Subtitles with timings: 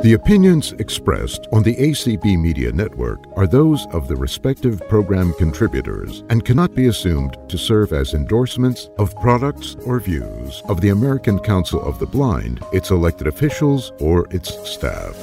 [0.00, 6.22] The opinions expressed on the ACB Media Network are those of the respective program contributors
[6.30, 11.40] and cannot be assumed to serve as endorsements of products or views of the American
[11.40, 15.16] Council of the Blind, its elected officials, or its staff.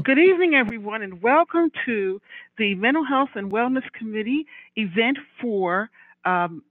[0.00, 2.20] Good evening, everyone, and welcome to
[2.56, 4.46] the Mental Health and Wellness Committee
[4.76, 5.90] event for.
[6.24, 6.62] Um,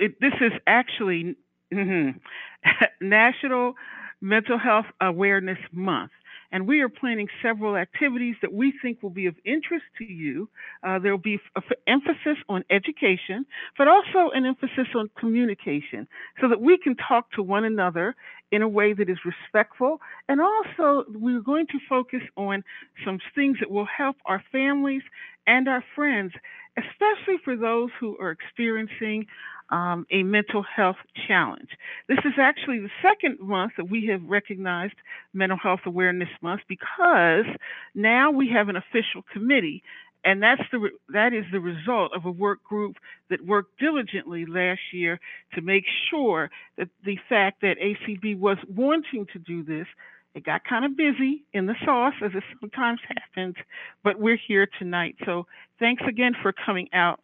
[0.00, 1.36] it, this is actually
[1.74, 2.20] Mhm.
[3.00, 3.74] National
[4.20, 6.12] Mental Health Awareness Month.
[6.52, 10.48] And we are planning several activities that we think will be of interest to you.
[10.84, 13.46] Uh, there will be f- emphasis on education,
[13.76, 16.08] but also an emphasis on communication
[16.40, 18.14] so that we can talk to one another
[18.52, 20.00] in a way that is respectful.
[20.28, 22.62] And also, we're going to focus on
[23.04, 25.02] some things that will help our families
[25.46, 26.32] and our friends,
[26.78, 29.26] especially for those who are experiencing
[29.74, 31.70] um, a mental health challenge.
[32.08, 34.94] This is actually the second month that we have recognized
[35.32, 37.46] Mental Health Awareness Month because
[37.92, 39.82] now we have an official committee.
[40.24, 42.96] And that's the that is the result of a work group
[43.30, 45.18] that worked diligently last year
[45.54, 49.86] to make sure that the fact that ACB was wanting to do this
[50.34, 53.54] it got kind of busy in the sauce, as it sometimes happens,
[54.02, 55.14] but we're here tonight.
[55.24, 55.46] So
[55.78, 57.20] thanks again for coming out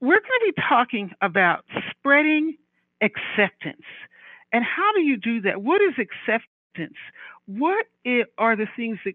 [0.00, 2.56] we're going to be talking about spreading
[3.00, 3.86] acceptance.
[4.52, 5.62] And how do you do that?
[5.62, 6.96] What is acceptance?
[7.46, 7.86] What
[8.38, 9.14] are the things that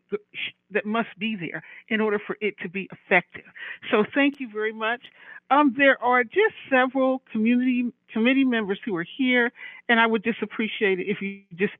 [0.71, 3.43] that must be there in order for it to be effective?
[3.89, 5.01] So thank you very much.
[5.49, 9.51] Um, there are just several community committee members who are here,
[9.89, 11.73] and I would just appreciate it if you just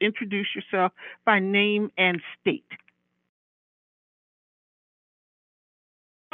[0.00, 0.92] introduce yourself
[1.26, 2.64] by name and state.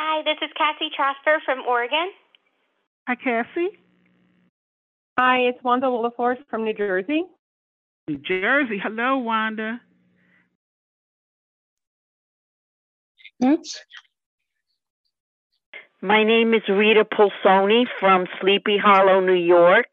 [0.02, 2.10] Hi, this is Cassie Trosper from Oregon.
[3.06, 3.68] Hi, Cassie.
[5.18, 7.24] Hi, it's Wanda Williford from New Jersey.
[8.08, 8.80] New Jersey.
[8.82, 9.78] Hello, Wanda.
[13.44, 13.78] Oops.
[16.00, 19.88] My name is Rita Pulsoni from Sleepy Hollow, New York.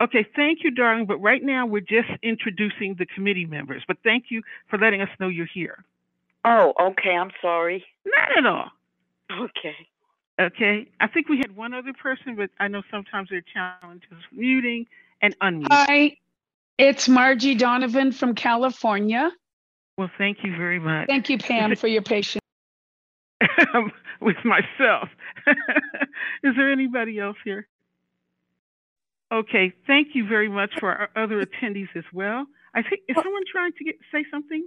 [0.00, 1.04] Okay, thank you, darling.
[1.04, 3.82] But right now we're just introducing the committee members.
[3.86, 5.84] But thank you for letting us know you're here.
[6.46, 7.10] Oh, okay.
[7.10, 7.84] I'm sorry.
[8.06, 8.70] Not at all.
[9.30, 9.76] Okay.
[10.40, 10.88] Okay.
[11.00, 14.86] I think we had one other person, but I know sometimes there are challenges muting
[15.20, 15.66] and unmuting.
[15.70, 16.16] Hi,
[16.78, 19.30] it's Margie Donovan from California.
[19.96, 21.08] Well, thank you very much.
[21.08, 22.42] Thank you, Pam, for your patience.
[24.20, 25.08] With myself.
[26.44, 27.66] Is there anybody else here?
[29.30, 32.46] Okay, thank you very much for our other attendees as well.
[32.74, 33.22] I think is oh.
[33.22, 34.66] someone trying to get say something?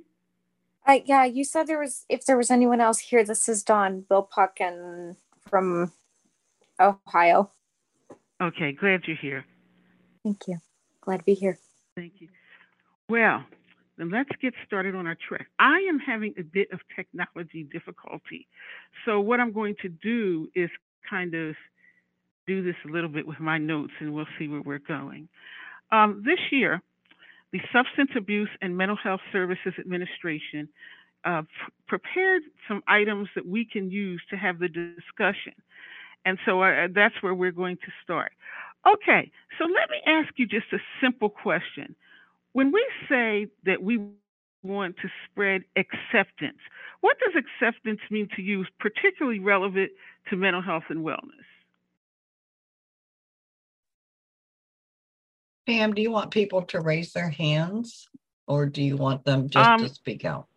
[0.88, 3.24] Uh, yeah, you said there was if there was anyone else here.
[3.24, 5.16] This is Dawn Bill Puck and
[5.47, 5.92] from
[6.80, 7.52] Ohio.
[8.42, 9.46] Okay, glad you're here.
[10.24, 10.58] Thank you.
[11.02, 11.59] Glad to be here.
[11.96, 12.30] Thank you.
[13.08, 13.44] Well,
[13.97, 15.47] then let's get started on our trek.
[15.59, 18.48] I am having a bit of technology difficulty.
[19.06, 20.69] So what I'm going to do is
[21.08, 21.56] kind of
[22.48, 25.30] do this a little bit with my notes and we'll see where we're going.
[25.92, 26.81] Um, this year,
[27.51, 30.69] the Substance Abuse and Mental Health Services Administration
[31.25, 31.44] uh,
[31.88, 35.53] prepared some items that we can use to have the discussion.
[36.25, 38.31] And so uh, that's where we're going to start.
[38.88, 41.95] Okay, so let me ask you just a simple question.
[42.53, 44.00] When we say that we
[44.63, 46.57] want to spread acceptance,
[47.01, 49.91] what does acceptance mean to you, particularly relevant
[50.29, 51.45] to mental health and wellness?
[55.68, 58.08] Pam, do you want people to raise their hands
[58.48, 60.48] or do you want them just um, to speak out?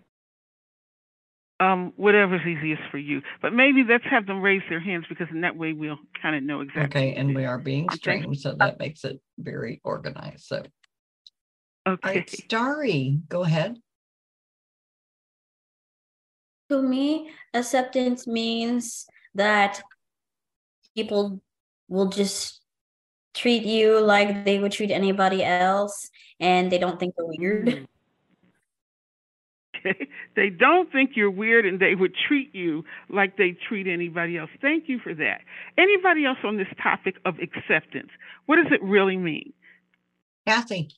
[1.61, 3.23] Um, whatever's easiest for you.
[3.41, 6.43] But maybe let's have them raise their hands because in that way we'll kind of
[6.43, 7.03] know exactly.
[7.03, 10.47] Okay, and we are being streamed, so that makes it very organized.
[10.47, 10.65] So,
[11.87, 13.79] okay, right, Starry, go ahead.
[16.71, 19.83] To me, acceptance means that
[20.97, 21.41] people
[21.89, 22.64] will just
[23.34, 26.11] treat you like they would treat anybody else
[26.41, 27.67] and they don't think you're weird.
[27.67, 27.87] Mm.
[30.37, 34.50] they don't think you're weird and they would treat you like they treat anybody else.
[34.61, 35.41] Thank you for that.
[35.76, 38.11] Anybody else on this topic of acceptance?
[38.47, 39.53] What does it really mean?
[40.47, 40.88] Kathy.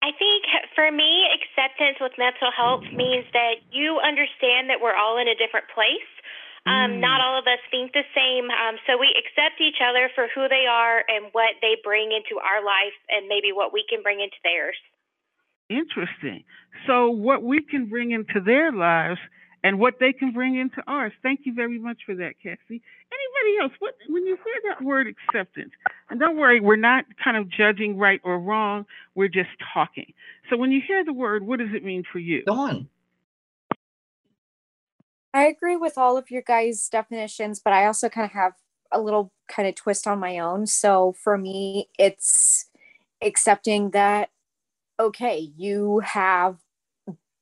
[0.00, 0.44] I think
[0.74, 5.34] for me, acceptance with mental health means that you understand that we're all in a
[5.34, 6.08] different place
[6.68, 7.00] um, mm.
[7.00, 8.52] Not all of us think the same.
[8.52, 12.36] Um, so we accept each other for who they are and what they bring into
[12.36, 14.76] our life and maybe what we can bring into theirs.
[15.68, 16.44] Interesting.
[16.86, 19.20] So, what we can bring into their lives
[19.62, 21.12] and what they can bring into ours.
[21.22, 22.58] Thank you very much for that, Cassie.
[23.12, 23.72] Anybody else?
[23.78, 25.72] What when you hear that word acceptance,
[26.08, 28.86] and don't worry, we're not kind of judging right or wrong.
[29.14, 30.12] We're just talking.
[30.48, 32.44] So when you hear the word, what does it mean for you?
[32.44, 32.88] Dawn.
[35.34, 38.52] I agree with all of your guys' definitions, but I also kind of have
[38.90, 40.66] a little kind of twist on my own.
[40.66, 42.70] So for me, it's
[43.22, 44.30] accepting that,
[44.98, 46.56] okay, you have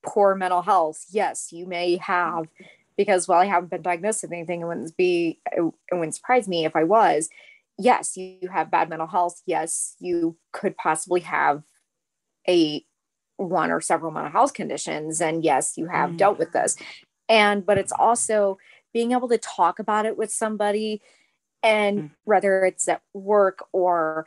[0.04, 1.04] poor mental health.
[1.10, 2.48] Yes, you may have,
[2.96, 5.62] because while I haven't been diagnosed with anything, it wouldn't be, it
[5.92, 7.28] wouldn't surprise me if I was.
[7.78, 9.42] Yes, you have bad mental health.
[9.46, 11.62] Yes, you could possibly have
[12.48, 12.84] a
[13.36, 15.20] one or several mental health conditions.
[15.20, 16.16] And yes, you have mm.
[16.16, 16.76] dealt with this.
[17.28, 18.58] And, but it's also
[18.92, 21.02] being able to talk about it with somebody
[21.62, 22.10] and mm.
[22.24, 24.26] whether it's at work or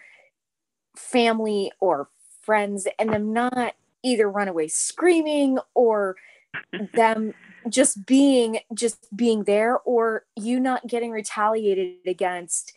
[0.95, 2.09] family or
[2.41, 6.15] friends and them not either run away screaming or
[6.93, 7.33] them
[7.67, 12.73] just being just being there or you not getting retaliated against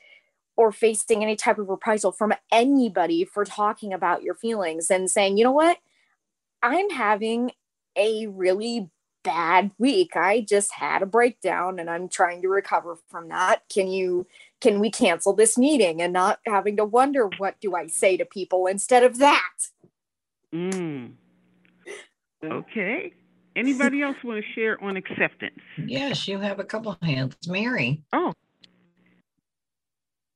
[0.56, 5.38] or facing any type of reprisal from anybody for talking about your feelings and saying
[5.38, 5.78] you know what
[6.62, 7.52] i'm having
[7.96, 8.90] a really
[9.24, 13.88] bad week i just had a breakdown and i'm trying to recover from that can
[13.88, 14.26] you
[14.62, 18.24] can we cancel this meeting and not having to wonder what do I say to
[18.24, 19.52] people instead of that?
[20.54, 21.14] Mm.
[22.42, 23.12] Okay.
[23.56, 25.58] Anybody else want to share on acceptance?
[25.76, 27.36] Yes, you have a couple hands.
[27.46, 28.02] Mary.
[28.12, 28.32] Oh.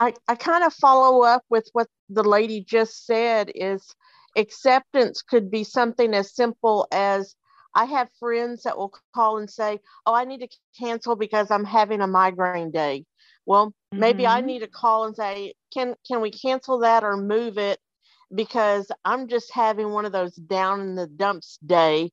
[0.00, 3.94] I, I kind of follow up with what the lady just said is
[4.36, 7.36] acceptance could be something as simple as
[7.76, 10.48] I have friends that will call and say, Oh, I need to
[10.80, 13.04] cancel because I'm having a migraine day.
[13.44, 14.00] Well, mm-hmm.
[14.00, 14.46] maybe I mm-hmm.
[14.46, 17.78] need to call and say, can can we cancel that or move it
[18.34, 22.10] because I'm just having one of those down in the dumps day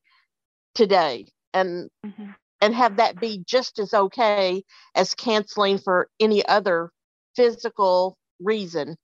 [0.75, 2.31] today and mm-hmm.
[2.62, 4.63] and have that be just as okay
[4.95, 6.92] as canceling for any other
[7.36, 8.98] physical reason.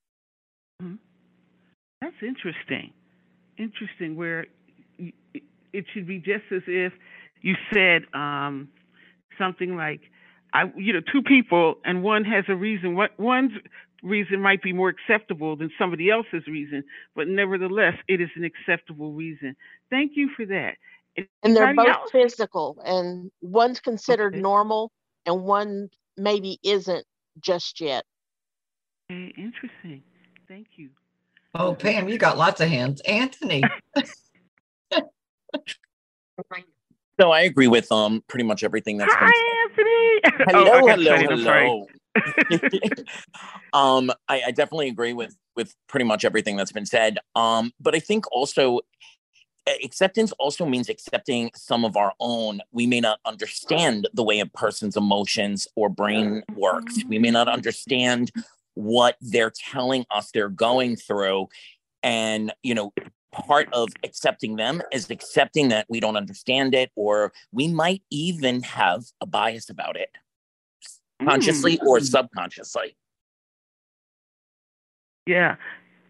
[0.83, 0.95] Mm-hmm.
[2.01, 2.91] That's interesting.
[3.57, 4.45] Interesting where
[5.73, 6.93] it should be just as if
[7.41, 8.69] you said um,
[9.37, 10.01] something like
[10.53, 12.95] I, you know, two people and one has a reason.
[12.95, 13.51] What one's
[14.01, 16.83] reason might be more acceptable than somebody else's reason,
[17.15, 19.55] but nevertheless, it is an acceptable reason.
[19.89, 20.75] Thank you for that.
[21.17, 22.11] Anybody and they're both else?
[22.11, 24.41] physical, and one's considered okay.
[24.41, 24.91] normal,
[25.25, 27.05] and one maybe isn't
[27.41, 28.05] just yet.
[29.11, 30.03] Okay, interesting.
[30.47, 30.89] Thank you.
[31.55, 33.01] Oh, Pam, you got lots of hands.
[33.01, 33.63] Anthony.
[37.17, 40.33] No, I agree with um pretty much everything that's Hi, been said.
[40.33, 40.47] Anthony.
[40.51, 41.87] Hello, oh, hello, hello.
[43.73, 47.17] um, I, I definitely agree with with pretty much everything that's been said.
[47.35, 48.79] Um, but I think also
[49.83, 52.61] acceptance also means accepting some of our own.
[52.71, 57.03] We may not understand the way a person's emotions or brain works.
[57.07, 58.31] We may not understand
[58.73, 61.49] what they're telling us they're going through.
[62.01, 62.93] And, you know,
[63.31, 68.63] part of accepting them is accepting that we don't understand it or we might even
[68.63, 70.09] have a bias about it.
[71.23, 71.85] Consciously mm.
[71.85, 72.95] or subconsciously.
[75.25, 75.55] Yeah.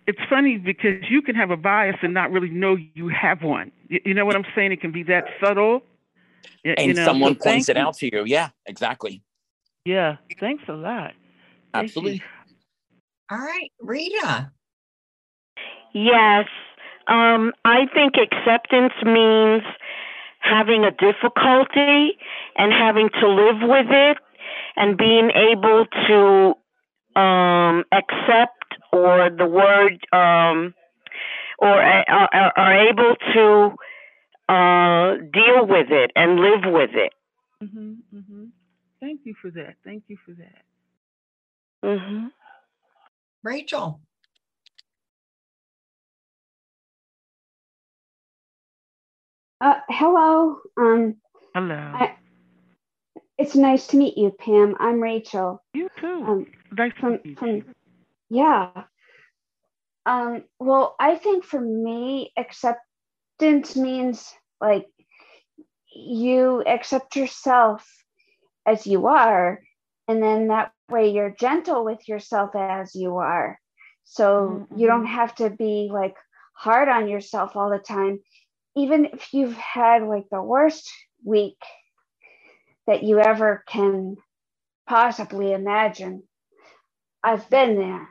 [0.07, 3.72] It's funny because you can have a bias and not really know you have one.
[3.89, 4.72] You, you know what i'm saying?
[4.72, 5.81] It can be that subtle.
[6.63, 7.06] And you know?
[7.06, 7.81] someone so points it you.
[7.81, 8.24] out to you.
[8.25, 9.22] Yeah exactly.
[9.86, 11.13] Yeah thanks a lot.
[11.74, 12.24] Absolutely.
[13.31, 14.51] All right rita.
[15.94, 16.46] Yes
[17.10, 19.63] um, I think acceptance means
[20.39, 22.18] having a difficulty
[22.56, 24.18] and having to live with it
[24.75, 30.74] and being able to um, accept or the word um,
[31.58, 33.75] or are, uh, are able to
[34.54, 37.13] uh, deal with it and live with it.
[37.63, 38.46] Mm-hmm, mm-hmm.
[39.01, 39.75] Thank you for that.
[39.84, 40.63] Thank you for that.
[41.84, 42.28] Mm-hmm.
[43.44, 44.00] Rachel.
[49.62, 50.58] Uh, hello.
[50.78, 51.16] Um,
[51.54, 51.75] hello.
[51.75, 52.16] I,
[53.38, 54.75] it's nice to meet you, Pam.
[54.80, 55.62] I'm Rachel.
[55.74, 56.24] You too.
[56.25, 57.66] Um, nice from, from,
[58.30, 58.70] yeah.
[60.06, 64.88] Um, well, I think for me, acceptance means like
[65.94, 67.86] you accept yourself
[68.66, 69.60] as you are,
[70.08, 73.60] and then that way you're gentle with yourself as you are.
[74.06, 74.80] So mm-hmm.
[74.80, 75.16] you don't mm-hmm.
[75.16, 76.16] have to be like
[76.54, 78.20] hard on yourself all the time
[78.76, 80.90] even if you've had like the worst
[81.24, 81.58] week
[82.88, 84.18] that you ever can
[84.88, 86.24] possibly imagine,
[87.24, 88.10] I've been there.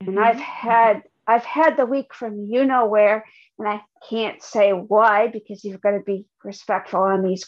[0.00, 0.68] And I've mm-hmm.
[0.68, 3.24] had I've had the week from you know where,
[3.58, 7.46] and I can't say why because you've got to be respectful on these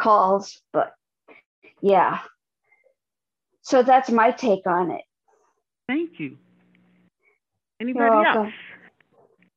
[0.00, 0.60] calls.
[0.72, 0.92] But
[1.80, 2.20] yeah,
[3.62, 5.02] so that's my take on it.
[5.88, 6.36] Thank you.
[7.80, 8.52] Anybody else?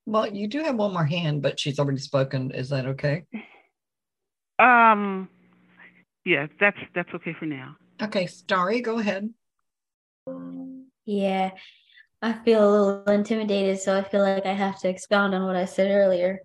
[0.06, 2.52] Well, you do have one more hand, but she's already spoken.
[2.52, 3.24] Is that okay?
[4.60, 5.30] Um,
[6.26, 7.76] yeah, that's that's okay for now.
[8.02, 9.30] Okay, Starry, go ahead.
[11.06, 11.52] Yeah,
[12.22, 15.56] I feel a little intimidated, so I feel like I have to expound on what
[15.56, 16.40] I said earlier.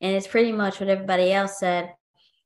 [0.00, 1.94] And it's pretty much what everybody else said.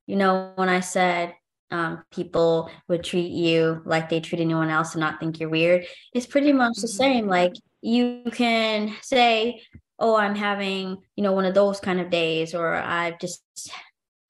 [0.07, 1.35] You know, when I said
[1.71, 5.87] um, people would treat you like they treat anyone else and not think you're weird,
[6.13, 7.27] it's pretty much the same.
[7.27, 9.63] Like you can say,
[9.99, 13.43] Oh, I'm having, you know, one of those kind of days, or I've just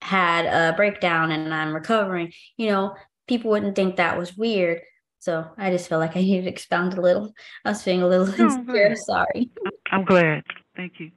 [0.01, 2.33] had a breakdown and I'm recovering.
[2.57, 2.95] You know,
[3.27, 4.81] people wouldn't think that was weird.
[5.19, 7.33] So I just felt like I needed to expound a little.
[7.65, 8.95] I was feeling a little oh, insecure.
[8.97, 9.51] Sorry.
[9.91, 10.45] I'm glad.
[10.77, 11.11] Thank you.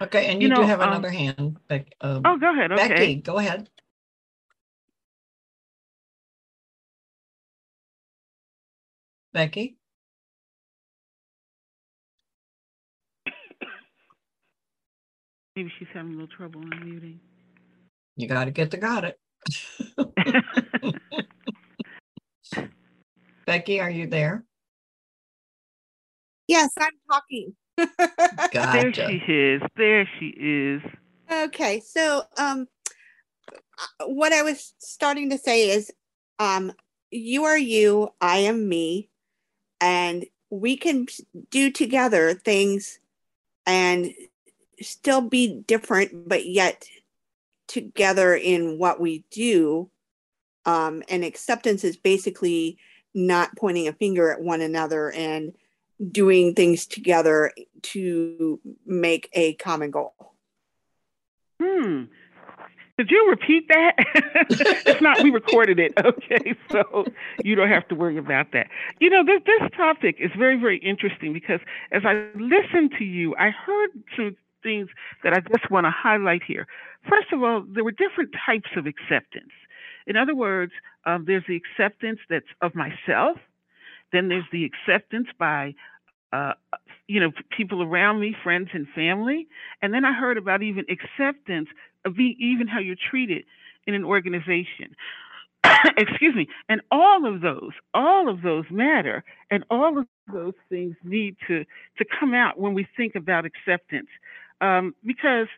[0.00, 1.56] Okay, and you, you know, do have um, another hand.
[1.68, 2.70] Beck, um, oh, go ahead.
[2.70, 2.88] Okay.
[2.88, 3.68] Becky, go ahead.
[9.32, 9.76] Becky?
[15.56, 17.16] Maybe she's having a little trouble unmuting.
[18.16, 19.18] You got to get the got it.
[23.46, 24.44] Becky, are you there?
[26.46, 27.56] Yes, I'm talking.
[28.52, 28.52] gotcha.
[28.52, 29.62] There she is.
[29.76, 30.82] There she is.
[31.32, 32.68] Okay, so um,
[34.04, 35.90] what I was starting to say is,
[36.38, 36.70] um,
[37.10, 39.08] you are you, I am me,
[39.80, 41.06] and we can
[41.50, 43.00] do together things
[43.64, 44.12] and
[44.80, 46.86] still be different, but yet
[47.66, 49.90] together in what we do.
[50.64, 52.78] Um, and acceptance is basically
[53.14, 55.54] not pointing a finger at one another and
[56.10, 57.52] doing things together
[57.82, 60.14] to make a common goal.
[61.60, 62.04] Hmm.
[62.98, 63.94] Did you repeat that?
[64.86, 65.92] it's not, we recorded it.
[66.02, 66.56] Okay.
[66.70, 67.04] So
[67.44, 68.68] you don't have to worry about that.
[69.00, 71.60] You know, this, this topic is very, very interesting because
[71.92, 74.88] as I listened to you, I heard some things
[75.24, 76.66] that I just want to highlight here.
[77.08, 79.52] First of all, there were different types of acceptance.
[80.06, 80.72] In other words,
[81.04, 83.38] um, there's the acceptance that's of myself.
[84.12, 85.74] Then there's the acceptance by,
[86.32, 86.52] uh,
[87.08, 89.48] you know, people around me, friends and family.
[89.82, 91.68] And then I heard about even acceptance
[92.04, 93.44] of being, even how you're treated
[93.86, 94.94] in an organization.
[95.96, 96.48] Excuse me.
[96.68, 101.64] And all of those, all of those matter, and all of those things need to
[101.98, 104.08] to come out when we think about acceptance.
[104.60, 105.48] Um, because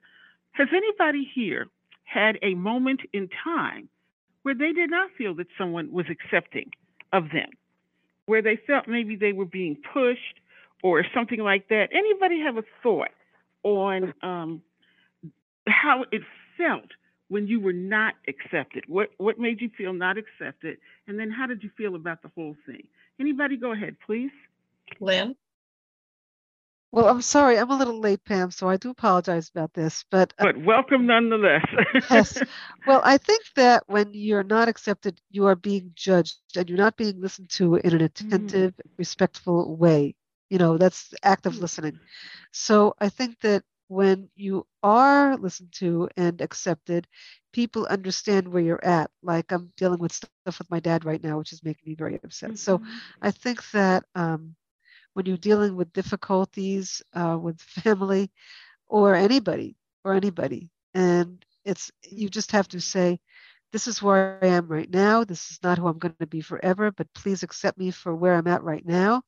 [0.52, 1.66] has anybody here
[2.04, 3.88] had a moment in time
[4.42, 6.70] where they did not feel that someone was accepting
[7.12, 7.50] of them,
[8.26, 10.40] where they felt maybe they were being pushed
[10.82, 11.88] or something like that?
[11.92, 13.10] Anybody have a thought
[13.62, 14.62] on um,
[15.66, 16.22] how it
[16.56, 16.90] felt
[17.28, 18.84] when you were not accepted?
[18.88, 20.78] What what made you feel not accepted?
[21.06, 22.86] And then how did you feel about the whole thing?
[23.20, 24.30] Anybody go ahead, please.
[25.00, 25.36] Lynn?
[26.90, 30.04] Well, I'm sorry, I'm a little late, Pam, so I do apologize about this.
[30.10, 31.66] But uh, but welcome nonetheless.
[32.10, 32.42] yes.
[32.86, 36.96] Well, I think that when you're not accepted, you are being judged and you're not
[36.96, 38.90] being listened to in an attentive, mm.
[38.96, 40.14] respectful way.
[40.48, 41.60] You know, that's active mm.
[41.60, 41.98] listening.
[42.52, 47.06] So I think that when you are listened to and accepted,
[47.52, 49.10] people understand where you're at.
[49.22, 52.18] Like I'm dealing with stuff with my dad right now, which is making me very
[52.24, 52.50] upset.
[52.50, 52.56] Mm-hmm.
[52.56, 52.82] So
[53.20, 54.54] I think that um,
[55.18, 58.30] when you're dealing with difficulties uh, with family
[58.86, 60.70] or anybody or anybody.
[60.94, 63.18] And it's you just have to say
[63.72, 65.24] this is where i am right now.
[65.24, 68.34] This is not who i'm going to be forever but please accept me for where
[68.34, 69.22] i'm at right now.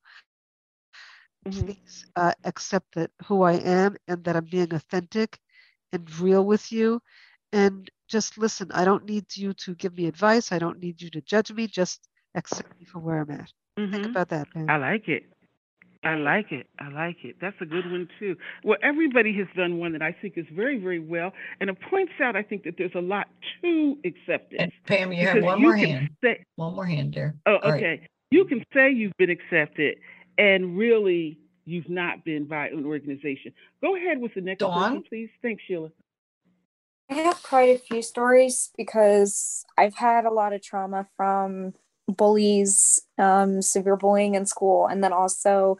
[1.45, 1.65] Mm-hmm.
[1.65, 5.39] please uh, accept that who i am and that i'm being authentic
[5.91, 7.01] and real with you.
[7.51, 10.53] And just listen i don't need you to give me advice.
[10.53, 11.67] I don't need you to judge me.
[11.67, 13.51] Just accept me for where i'm at.
[13.77, 13.91] Mm-hmm.
[13.91, 15.23] think about that i like it
[16.03, 16.67] I like it.
[16.79, 17.35] I like it.
[17.39, 18.35] That's a good one too.
[18.63, 22.13] Well, everybody has done one that I think is very, very well, and it points
[22.21, 23.27] out I think that there's a lot
[23.61, 24.59] to acceptance.
[24.59, 26.09] And Pam, you have one you more hand.
[26.23, 27.35] Say, one more hand there.
[27.45, 27.85] Oh, All okay.
[27.85, 28.09] Right.
[28.31, 29.97] You can say you've been accepted,
[30.37, 33.53] and really you've not been by an organization.
[33.81, 34.81] Go ahead with the next Dawn?
[34.81, 35.29] person, please.
[35.43, 35.89] Thanks, Sheila.
[37.11, 41.73] I have quite a few stories because I've had a lot of trauma from
[42.07, 45.77] bullies, um, severe bullying in school, and then also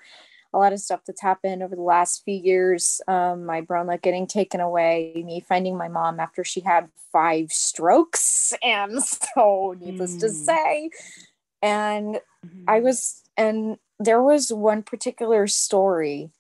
[0.53, 3.01] a lot of stuff that's happened over the last few years.
[3.07, 8.53] Um, my brother getting taken away, me finding my mom after she had five strokes,
[8.63, 10.19] and so needless mm.
[10.21, 10.89] to say,
[11.61, 12.63] and mm-hmm.
[12.67, 16.31] I was, and there was one particular story.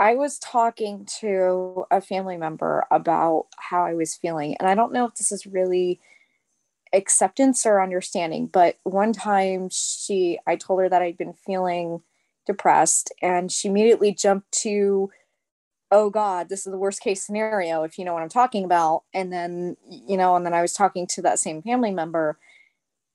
[0.00, 4.92] I was talking to a family member about how I was feeling, and I don't
[4.92, 6.00] know if this is really
[6.92, 8.46] acceptance or understanding.
[8.46, 12.02] But one time she, I told her that I'd been feeling
[12.46, 15.10] depressed and she immediately jumped to,
[15.90, 19.04] oh God, this is the worst case scenario, if you know what I'm talking about.
[19.12, 22.38] And then, you know, and then I was talking to that same family member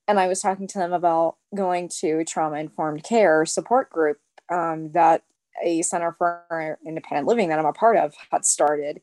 [0.08, 4.18] and I was talking to them about going to trauma informed care support group
[4.50, 5.24] um, that
[5.64, 9.02] a Center for Independent Living that I'm a part of had started.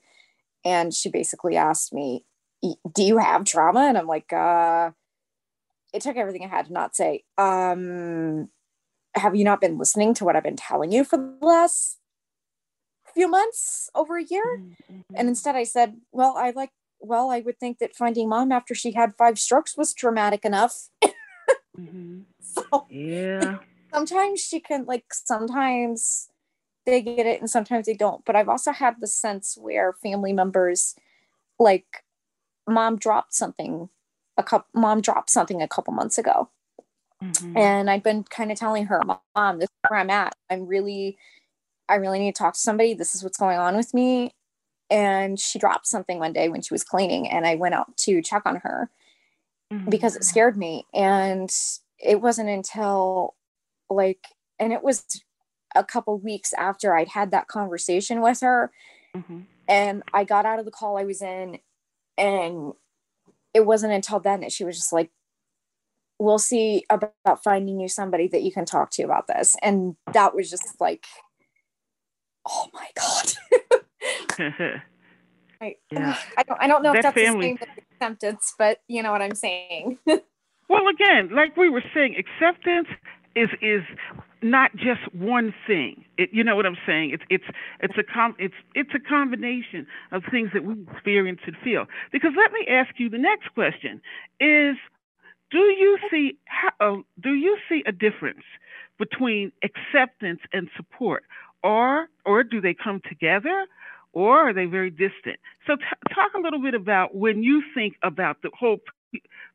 [0.65, 2.25] And she basically asked me,
[2.63, 3.81] Do you have trauma?
[3.81, 4.91] And I'm like, uh,
[5.93, 8.49] it took everything I had to not say, um,
[9.15, 11.99] have you not been listening to what I've been telling you for the last
[13.15, 14.61] few months, over a year?
[14.61, 15.01] Mm-hmm.
[15.15, 18.75] And instead I said, Well, I like, well, I would think that finding mom after
[18.75, 20.89] she had five strokes was traumatic enough.
[21.79, 22.21] mm-hmm.
[22.43, 23.59] So, yeah.
[23.95, 26.31] Sometimes she can, like, sometimes
[26.85, 28.25] they get it and sometimes they don't.
[28.25, 30.97] But I've also had the sense where family members,
[31.59, 32.05] like,
[32.71, 33.89] mom dropped something,
[34.37, 36.49] a couple, mom dropped something a couple months ago.
[37.23, 37.57] Mm-hmm.
[37.57, 39.03] And I've been kind of telling her,
[39.37, 40.35] Mom, this is where I'm at.
[40.49, 41.19] I'm really,
[41.89, 42.95] I really need to talk to somebody.
[42.95, 44.33] This is what's going on with me.
[44.89, 48.23] And she dropped something one day when she was cleaning, and I went out to
[48.23, 48.91] check on her
[49.73, 49.89] mm-hmm.
[49.91, 50.87] because it scared me.
[50.95, 51.51] And
[51.99, 53.35] it wasn't until
[53.89, 55.23] like, and it was
[55.75, 58.73] a couple weeks after I'd had that conversation with her.
[59.15, 59.41] Mm-hmm.
[59.69, 61.59] And I got out of the call I was in,
[62.21, 62.75] and
[63.55, 65.11] it wasn't until then that she was just like,
[66.19, 69.57] we'll see about finding you somebody that you can talk to about this.
[69.63, 71.07] And that was just like,
[72.49, 73.33] oh my God.
[75.63, 76.17] I, yeah.
[76.39, 77.53] I don't I don't know that if that's family.
[77.53, 79.99] the same acceptance, but you know what I'm saying.
[80.07, 82.89] well again, like we were saying, acceptance
[83.35, 83.83] is is
[84.43, 86.05] not just one thing.
[86.19, 87.11] It, you know what I'm saying?
[87.13, 87.45] It's it's
[87.81, 91.87] it's a com it's it's a combination of things that we experience and feel.
[92.13, 94.01] Because let me ask you the next question:
[94.41, 94.77] Is
[95.51, 98.45] do you see how, uh, do you see a difference
[98.99, 101.25] between acceptance and support,
[101.63, 103.67] or or do they come together,
[104.13, 105.39] or are they very distant?
[105.67, 108.79] So t- talk a little bit about when you think about the whole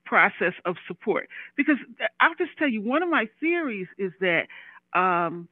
[0.06, 1.78] process of support, because
[2.20, 4.48] I'll just tell you one of my theories is that
[4.96, 5.48] um,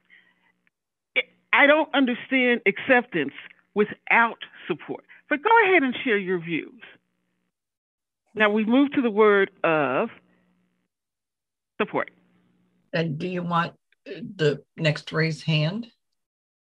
[1.15, 3.33] it, I don't understand acceptance
[3.73, 5.03] without support.
[5.29, 6.81] But go ahead and share your views.
[8.35, 10.09] Now we move to the word of
[11.79, 12.11] support.
[12.93, 13.73] And do you want
[14.05, 15.87] the next raised hand?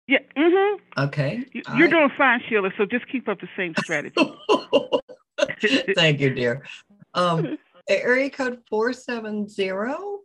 [0.06, 0.18] Yeah.
[0.36, 1.04] Mm-hmm.
[1.04, 1.46] Okay.
[1.52, 1.90] You're I...
[1.90, 2.70] doing fine, Sheila.
[2.76, 4.14] So just keep up the same strategy.
[5.94, 6.64] Thank you, dear.
[7.14, 10.19] Um, area code four seven zero,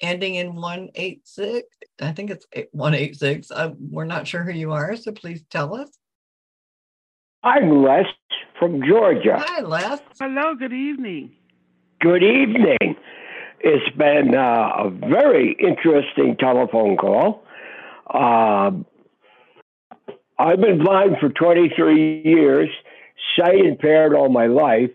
[0.00, 1.66] ending in one eight six.
[2.00, 3.50] I think it's one eight six.
[3.50, 5.90] Uh, we're not sure who you are, so please tell us.
[7.42, 8.06] I'm Les
[8.58, 9.36] from Georgia.
[9.38, 10.00] Hi, Les.
[10.18, 10.54] Hello.
[10.54, 11.36] Good evening.
[12.00, 12.96] Good evening.
[13.60, 17.44] It's been uh, a very interesting telephone call.
[18.12, 18.72] Uh,
[20.38, 22.68] I've been blind for 23 years,
[23.36, 24.90] sight impaired all my life.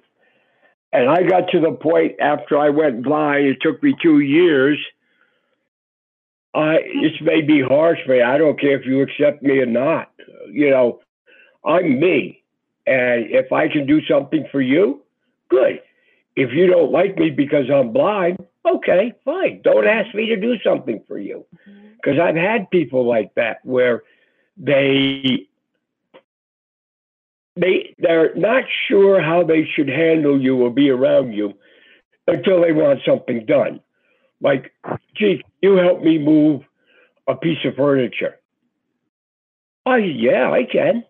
[0.92, 4.80] And I got to the point after I went blind, it took me two years.
[6.54, 10.12] I, this may be harsh, but I don't care if you accept me or not.
[10.52, 11.00] You know,
[11.64, 12.44] I'm me.
[12.88, 15.04] And if I can do something for you,
[15.50, 15.82] good.
[16.36, 19.62] If you don't like me because I'm blind, okay, fine.
[19.64, 21.46] Don't ask me to do something for you.
[21.98, 22.22] Because mm-hmm.
[22.22, 24.04] I've had people like that where
[24.58, 25.49] they
[27.60, 31.54] they they're not sure how they should handle you or be around you
[32.28, 33.82] until they want something done.
[34.42, 34.72] Like,
[35.16, 36.62] gee, you help me move
[37.28, 38.40] a piece of furniture.
[39.86, 41.04] Oh yeah, I can,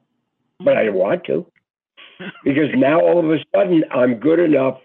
[0.59, 1.45] but I don't want to.
[2.43, 4.79] Because now all of a sudden I'm good enough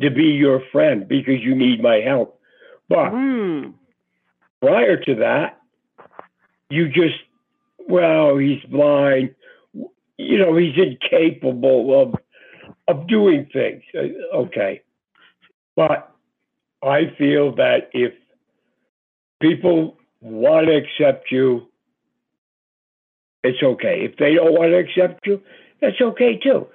[0.00, 2.38] to be your friend because you need my help.
[2.88, 3.74] But mm.
[4.60, 5.60] prior to that,
[6.70, 7.16] you just,
[7.88, 9.34] well, he's blind.
[10.16, 12.14] You know, he's incapable of
[12.88, 13.82] of doing things.
[13.94, 14.82] Uh, okay.
[15.76, 16.14] But
[16.82, 18.12] I feel that if
[19.40, 21.68] people want to accept you,
[23.42, 24.04] it's okay.
[24.04, 25.42] If they don't want to accept you,
[25.80, 26.66] that's okay too.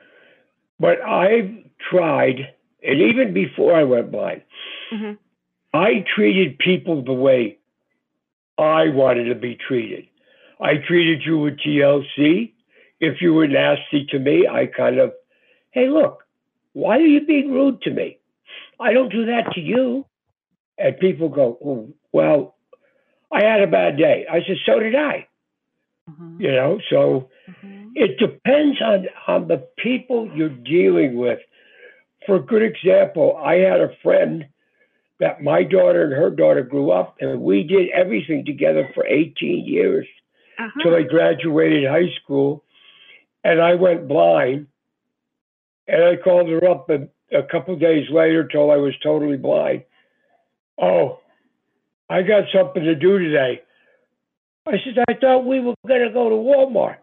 [0.80, 1.52] But I've
[1.90, 4.42] tried and even before I went blind,
[4.92, 5.14] mm-hmm.
[5.74, 7.58] I treated people the way
[8.58, 10.08] I wanted to be treated.
[10.60, 12.54] I treated you with TLC.
[13.00, 15.14] If you were nasty to me, I kind of,
[15.72, 16.24] hey, look,
[16.74, 18.18] why are you being rude to me?
[18.80, 20.06] I don't do that to you.
[20.78, 22.56] And people go, oh, well,
[23.32, 24.26] I had a bad day.
[24.30, 25.28] I said, so did I.
[26.10, 26.42] Mm-hmm.
[26.42, 27.90] You know, so mm-hmm.
[27.96, 31.40] it depends on on the people you're dealing with
[32.26, 34.46] for a good example, I had a friend
[35.20, 39.66] that my daughter and her daughter grew up, and we did everything together for 18
[39.66, 40.08] years
[40.60, 40.84] Uh-huh.
[40.84, 42.64] till I graduated high school,
[43.44, 44.68] and I went blind.
[45.88, 49.84] And I called her up a, a couple days later, told I was totally blind.
[50.80, 51.20] Oh,
[52.10, 53.62] I got something to do today.
[54.68, 56.98] I said, I thought we were going to go to Walmart.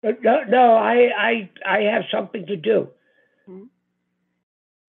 [0.00, 2.88] But no, no, I, I, I have something to do.
[3.48, 3.64] Mm-hmm.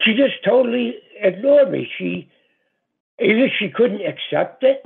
[0.02, 1.90] She just totally ignored me.
[1.98, 2.30] She
[3.20, 4.84] either she couldn't accept it,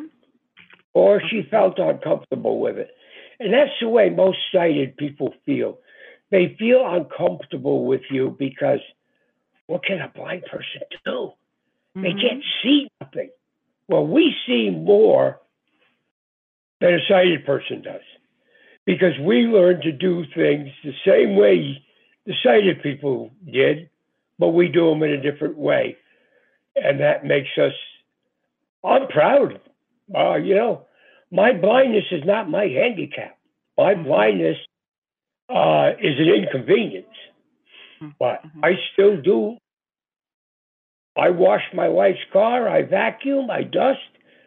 [0.93, 2.91] or she felt uncomfortable with it,
[3.43, 5.79] and that's the way most sighted people feel.
[6.32, 8.79] They feel uncomfortable with you because
[9.67, 11.32] what can a blind person do?
[11.95, 13.29] They can't see nothing.
[13.88, 15.39] Well, we see more
[16.82, 18.01] than a sighted person does
[18.86, 21.84] because we learn to do things the same way
[22.25, 23.89] the sighted people did,
[24.39, 25.97] but we do them in a different way.
[26.75, 27.73] And that makes us,
[28.84, 29.60] I'm proud.
[30.13, 30.86] Uh, you know,
[31.34, 33.38] my blindness is not my handicap.
[33.76, 34.04] My mm-hmm.
[34.04, 34.58] blindness
[35.50, 37.08] uh, is an inconvenience,
[38.02, 38.10] mm-hmm.
[38.19, 38.63] but mm-hmm.
[38.63, 39.58] I still do.
[41.17, 44.00] I wash my wife's car, I vacuum, I dust.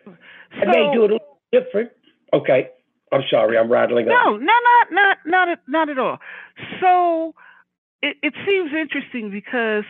[0.06, 1.90] I may do it a little different.
[2.32, 2.70] Okay,
[3.12, 4.40] I'm sorry, I'm rattling No, on.
[4.40, 6.18] no, not not not at, not at all.
[6.80, 7.34] So
[8.00, 9.84] it, it seems interesting because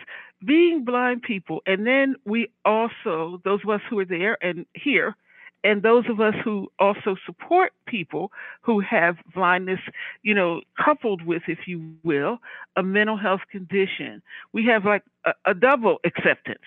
[0.45, 5.15] being blind people, and then we also those of us who are there and here,
[5.63, 9.79] and those of us who also support people who have blindness,
[10.21, 12.39] you know, coupled with, if you will,
[12.75, 14.21] a mental health condition.
[14.53, 16.63] We have like a, a double acceptance.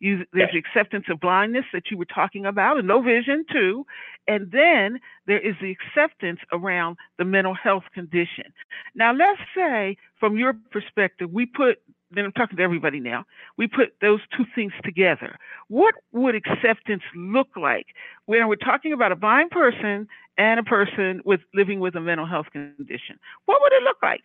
[0.00, 3.86] You, there's the acceptance of blindness that you were talking about, and no vision too,
[4.26, 8.52] and then there is the acceptance around the mental health condition.
[8.96, 11.80] Now, let's say from your perspective, we put,
[12.14, 13.24] then I'm talking to everybody now,
[13.56, 15.36] we put those two things together.
[15.68, 17.86] What would acceptance look like
[18.26, 22.26] when we're talking about a blind person and a person with living with a mental
[22.26, 23.18] health condition?
[23.46, 24.22] What would it look like?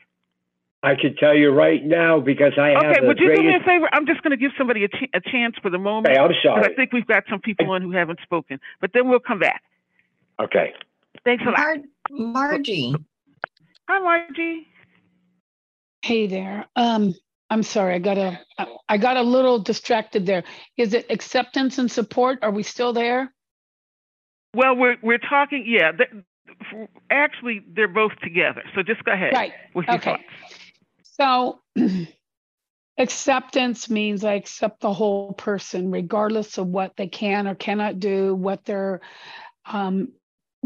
[0.84, 3.47] I can tell you right now because I have Okay, the would you do me
[3.50, 3.65] a greatest.
[3.65, 3.89] favor?
[3.91, 6.08] I'm just going to give somebody a, ch- a chance for the moment.
[6.15, 6.71] Okay, I'm 'cause sorry.
[6.71, 9.63] I think we've got some people on who haven't spoken, but then we'll come back.
[10.39, 10.73] Okay.
[11.26, 11.58] Thanks a lot.
[12.12, 12.95] Mar- Margie.
[13.89, 14.67] Hi, Margie.
[16.04, 16.65] Hey there.
[16.76, 17.15] Um,
[17.49, 18.39] I'm sorry, I got a,
[18.89, 20.43] I- got a little distracted there.
[20.75, 22.39] Is it acceptance and support?
[22.41, 23.33] Are we still there?
[24.53, 25.65] Well, we're we're talking.
[25.67, 26.10] Yeah, th-
[27.10, 28.63] actually, they're both together.
[28.75, 29.53] So just go ahead Right.
[29.73, 30.12] with your Okay.
[30.12, 30.23] thoughts.
[31.03, 31.60] So
[32.97, 38.33] acceptance means I accept the whole person, regardless of what they can or cannot do,
[38.36, 39.01] what their
[39.65, 40.13] um,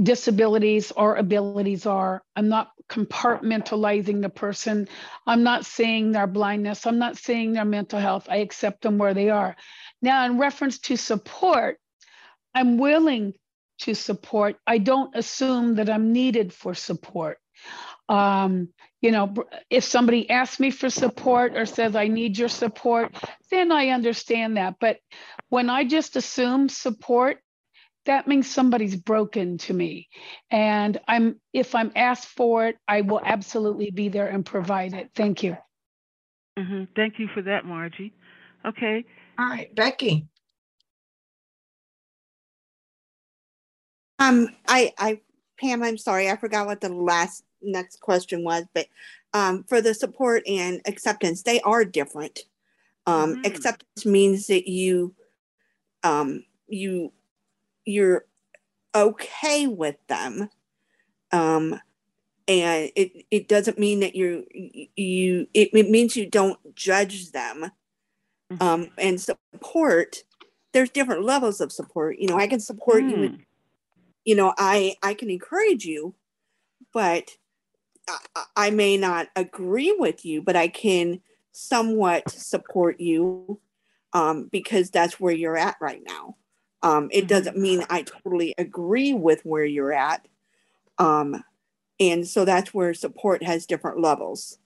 [0.02, 2.24] disabilities or abilities are.
[2.36, 4.88] I'm not compartmentalizing the person.
[5.26, 6.86] I'm not seeing their blindness.
[6.86, 8.28] I'm not seeing their mental health.
[8.30, 9.56] I accept them where they are.
[10.02, 11.78] Now, in reference to support,
[12.54, 13.34] I'm willing
[13.80, 14.58] to support.
[14.66, 17.38] I don't assume that I'm needed for support.
[18.10, 18.70] Um,
[19.02, 19.34] you know,
[19.70, 23.16] if somebody asks me for support or says, I need your support,
[23.50, 24.76] then I understand that.
[24.80, 25.00] But
[25.50, 27.40] when I just assume support,
[28.06, 30.10] that means somebody's broken to me.
[30.50, 35.12] And I'm if I'm asked for it, I will absolutely be there and provide it.
[35.16, 35.58] Thank you.
[36.58, 38.14] hmm Thank you for that, Margie.
[38.66, 39.06] Okay.
[39.40, 40.28] All right, Becky.
[44.20, 45.20] Um, I, I,
[45.60, 48.86] Pam, I'm sorry, I forgot what the last next question was, but
[49.34, 52.42] um, for the support and acceptance, they are different.
[53.08, 55.16] Um, Acceptance means that you,
[56.04, 57.12] um, you,
[57.86, 58.26] you're
[58.96, 60.50] okay with them,
[61.32, 61.80] um,
[62.48, 65.48] and it it doesn't mean that you're you.
[65.54, 67.72] It, it means you don't judge them,
[68.60, 70.24] um, and support.
[70.74, 72.18] There's different levels of support.
[72.18, 73.32] You know, I can support you with
[74.26, 76.14] you know i i can encourage you
[76.94, 77.32] but
[78.36, 83.60] I, I may not agree with you but i can somewhat support you
[84.14, 86.36] um, because that's where you're at right now
[86.84, 90.28] um, it doesn't mean i totally agree with where you're at
[90.98, 91.44] um,
[92.00, 94.58] and so that's where support has different levels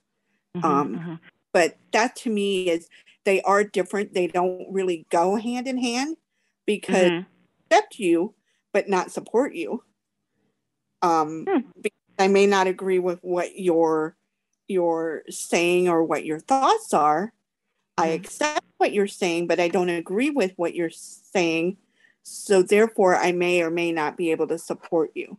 [0.62, 1.18] um,
[1.52, 2.88] but that to me is
[3.24, 6.16] they are different they don't really go hand in hand
[6.66, 7.26] because Mhm.
[7.70, 8.34] accept you
[8.72, 9.82] but not support you.
[11.00, 11.46] Um,
[11.80, 14.16] because I may not agree with what you're
[14.68, 17.32] you're saying or what your thoughts are.
[17.96, 21.78] I accept what you're saying, but I don't agree with what you're saying.
[22.28, 25.38] So therefore, I may or may not be able to support you.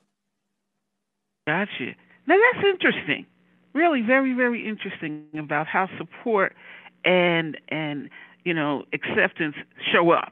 [1.46, 1.96] Gotcha.
[2.26, 3.26] Now that's interesting.
[3.74, 6.56] Really, very, very interesting about how support
[7.04, 8.10] and and
[8.46, 9.56] you know acceptance
[9.92, 10.32] show up.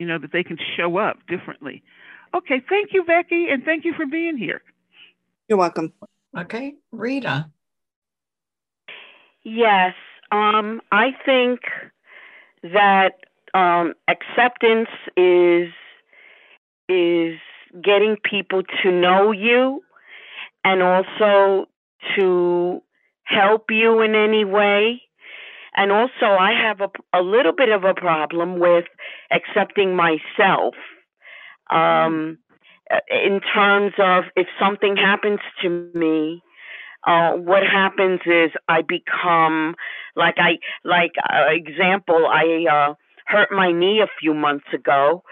[0.00, 1.84] You know that they can show up differently.
[2.34, 4.62] Okay, thank you, Becky, and thank you for being here.
[5.48, 5.92] You're welcome.
[6.36, 7.48] Okay, Rita.
[9.44, 9.94] Yes,
[10.32, 11.60] um, I think
[12.64, 13.12] that
[13.54, 15.70] um, acceptance is
[16.88, 17.38] is
[17.82, 19.82] getting people to know you
[20.64, 21.66] and also
[22.16, 22.82] to
[23.24, 25.02] help you in any way.
[25.74, 28.84] And also, I have a, a little bit of a problem with
[29.30, 30.74] accepting myself
[31.70, 32.38] um,
[33.10, 36.42] in terms of if something happens to me.
[37.04, 39.74] Uh, what happens is I become
[40.14, 42.94] like I like uh, example I uh,
[43.26, 45.22] hurt my knee a few months ago,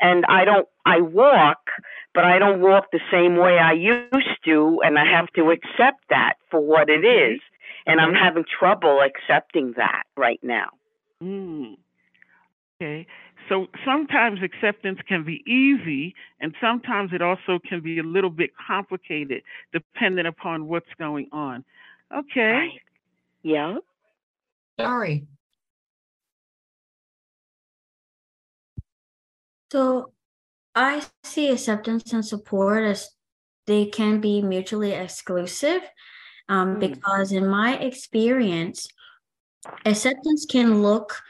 [0.00, 1.58] and I don't I walk,
[2.14, 6.04] but I don't walk the same way I used to, and I have to accept
[6.10, 7.40] that for what it is,
[7.86, 10.68] and I'm having trouble accepting that right now.
[11.22, 11.76] Mm.
[12.80, 13.06] Okay.
[13.48, 18.50] So sometimes acceptance can be easy, and sometimes it also can be a little bit
[18.66, 21.64] complicated, depending upon what's going on.
[22.14, 22.40] Okay.
[22.40, 22.80] Right.
[23.42, 23.76] Yeah.
[24.78, 25.26] Sorry.
[29.70, 30.12] So
[30.74, 33.10] I see acceptance and support as
[33.66, 35.82] they can be mutually exclusive
[36.48, 36.80] um, Mm.
[36.80, 38.86] because, in my experience,
[39.84, 41.20] acceptance can look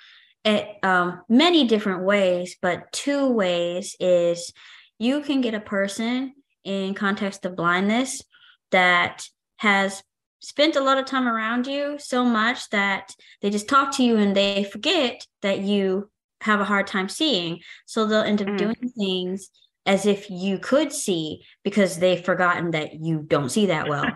[0.44, 4.53] at um, many different ways, but two ways is
[4.99, 8.22] you can get a person in context of blindness
[8.70, 10.03] that has
[10.40, 14.16] spent a lot of time around you so much that they just talk to you
[14.16, 16.11] and they forget that you
[16.42, 17.61] have a hard time seeing.
[17.87, 18.59] So they'll end up Mm.
[18.59, 19.49] doing things
[19.87, 24.07] as if you could see because they've forgotten that you don't see that well.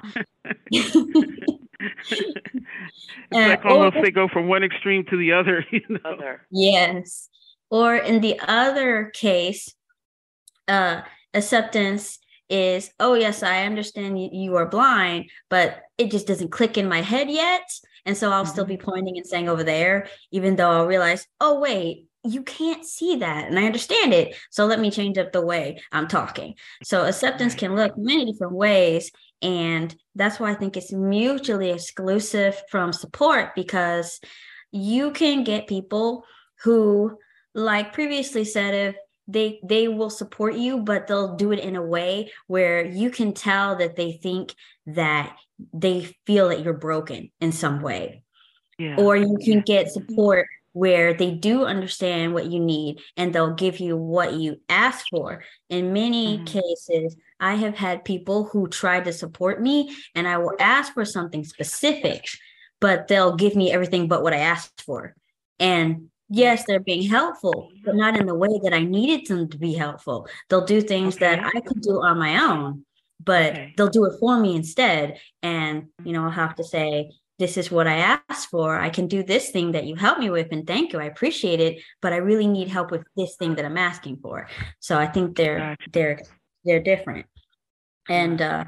[3.32, 5.64] It's like Uh, almost or- they go from one extreme to the other.
[5.72, 6.36] You know.
[6.50, 7.28] Yes.
[7.70, 9.72] Or in the other case,
[10.66, 11.02] uh,
[11.32, 16.76] acceptance is, oh, yes, I understand you, you are blind, but it just doesn't click
[16.76, 17.62] in my head yet.
[18.04, 21.60] And so I'll still be pointing and saying over there, even though I'll realize, oh,
[21.60, 23.48] wait, you can't see that.
[23.48, 24.34] And I understand it.
[24.50, 26.54] So let me change up the way I'm talking.
[26.82, 29.10] So acceptance can look many different ways.
[29.42, 34.20] And that's why I think it's mutually exclusive from support because
[34.70, 36.24] you can get people
[36.62, 37.16] who
[37.54, 41.82] like previously said if they they will support you but they'll do it in a
[41.82, 44.54] way where you can tell that they think
[44.86, 45.36] that
[45.72, 48.22] they feel that you're broken in some way
[48.78, 48.96] Yeah.
[48.98, 53.80] or you can get support where they do understand what you need and they'll give
[53.80, 55.42] you what you ask for.
[55.68, 56.46] In many Mhm.
[56.46, 61.04] cases, I have had people who try to support me and I will ask for
[61.04, 62.24] something specific,
[62.80, 65.14] but they'll give me everything but what I asked for.
[65.58, 69.58] And yes, they're being helpful, but not in the way that I needed them to
[69.58, 70.28] be helpful.
[70.48, 72.84] They'll do things that I could do on my own,
[73.22, 73.74] but Okay.
[73.76, 75.18] they'll do it for me instead.
[75.42, 78.78] And, you know, I'll have to say, this is what I asked for.
[78.78, 81.00] I can do this thing that you helped me with, and thank you.
[81.00, 84.46] I appreciate it, but I really need help with this thing that I'm asking for.
[84.78, 86.20] So I think they're they're
[86.64, 87.24] they're different.
[88.10, 88.64] And uh,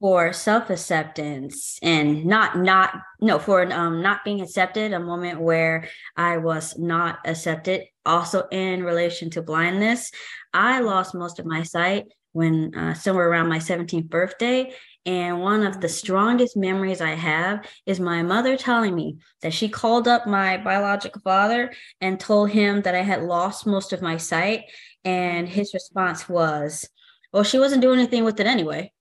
[0.00, 5.88] for self acceptance and not not no for um not being accepted, a moment where
[6.16, 7.82] I was not accepted.
[8.06, 10.12] Also in relation to blindness,
[10.52, 14.72] I lost most of my sight when uh, somewhere around my 17th birthday.
[15.06, 19.68] And one of the strongest memories I have is my mother telling me that she
[19.68, 24.16] called up my biological father and told him that I had lost most of my
[24.16, 24.62] sight.
[25.04, 26.88] And his response was,
[27.32, 28.92] well, she wasn't doing anything with it anyway.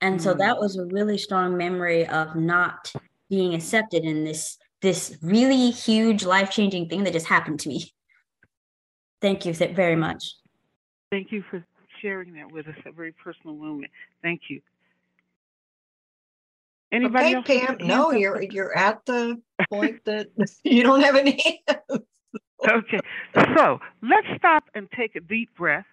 [0.00, 0.38] And so Mm.
[0.38, 2.92] that was a really strong memory of not
[3.28, 7.92] being accepted in this this really huge life-changing thing that just happened to me.
[9.20, 10.36] Thank you very much.
[11.10, 11.64] Thank you for
[12.00, 13.90] sharing that with us, a very personal moment.
[14.22, 14.60] Thank you.
[16.92, 17.76] Anybody Okay, else?
[17.78, 17.86] Pam.
[17.86, 20.28] No, you're you're at the point that
[20.64, 21.62] you don't have any.
[22.68, 22.98] Okay,
[23.56, 25.86] so let's stop and take a deep breath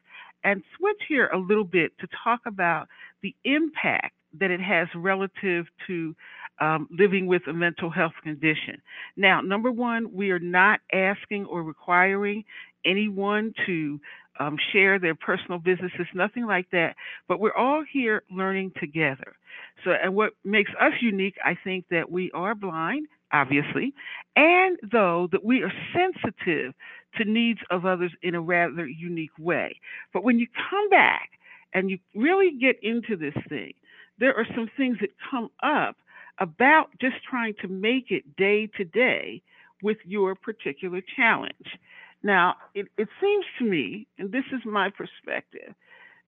[0.43, 2.88] and switch here a little bit to talk about
[3.21, 6.15] the impact that it has relative to
[6.60, 8.81] um, living with a mental health condition.
[9.15, 12.43] Now, number one, we are not asking or requiring
[12.86, 13.99] anyone to
[14.39, 16.95] um, share their personal businesses, nothing like that,
[17.28, 19.36] but we're all here learning together.
[19.84, 23.93] So, and what makes us unique, I think that we are blind, obviously,
[24.36, 26.74] and though that we are sensitive
[27.17, 29.80] to needs of others in a rather unique way.
[30.13, 31.32] But when you come back
[31.74, 33.74] and you really get into this thing,
[34.19, 35.98] there are some things that come up
[36.39, 39.41] about just trying to make it day to day
[39.82, 41.78] with your particular challenge.
[42.23, 45.73] Now, it, it seems to me, and this is my perspective,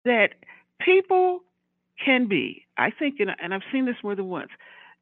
[0.04, 0.30] that
[0.80, 1.40] people
[2.04, 4.50] can be, I think, and, and I've seen this more than once,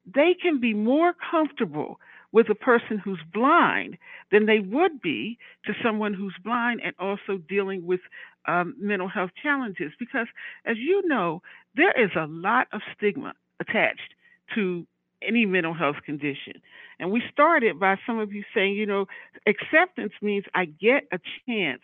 [0.05, 1.99] they can be more comfortable
[2.31, 3.97] with a person who's blind
[4.31, 8.01] than they would be to someone who's blind and also dealing with
[8.47, 9.93] um, mental health challenges.
[9.97, 10.27] Because,
[10.65, 11.41] as you know,
[11.75, 14.13] there is a lot of stigma attached
[14.53, 14.85] to
[15.27, 16.61] any mental health condition.
[16.99, 19.07] And we started by some of you saying, you know,
[19.47, 21.81] acceptance means I get a chance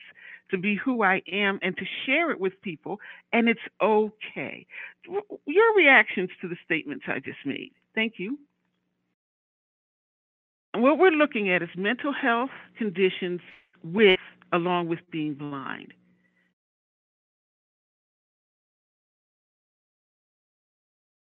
[0.52, 3.00] to be who I am and to share it with people,
[3.32, 4.66] and it's okay.
[5.46, 7.72] Your reactions to the statements I just made.
[7.96, 8.38] Thank you.
[10.74, 13.42] What we're looking at is mental health conditions
[13.84, 14.20] with,
[14.54, 15.94] along with being blind.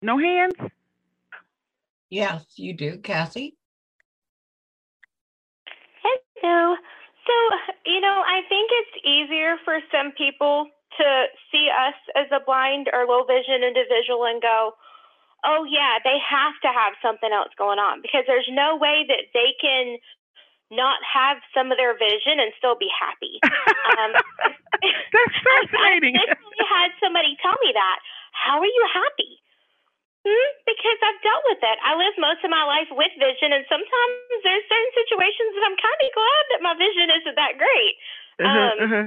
[0.02, 0.54] No hands?
[2.10, 3.56] Yes, you do, Cassie.
[6.42, 6.74] Hello.
[7.26, 7.34] So,
[7.86, 10.66] you know, I think it's easier for some people
[10.98, 11.08] to
[11.52, 14.74] see us as a blind or low vision individual and go,
[15.44, 19.30] oh, yeah, they have to have something else going on because there's no way that
[19.32, 19.96] they can
[20.70, 23.38] not have some of their vision and still be happy.
[23.98, 24.14] Um,
[25.14, 26.14] That's fascinating.
[26.16, 27.98] I, I had somebody tell me that.
[28.32, 29.39] How are you happy?
[30.20, 30.50] Hmm?
[30.68, 31.78] Because I've dealt with it.
[31.80, 35.78] I live most of my life with vision, and sometimes there's certain situations that I'm
[35.80, 37.94] kind of glad that my vision isn't that great.
[38.36, 39.06] Uh-huh, Um, uh-huh.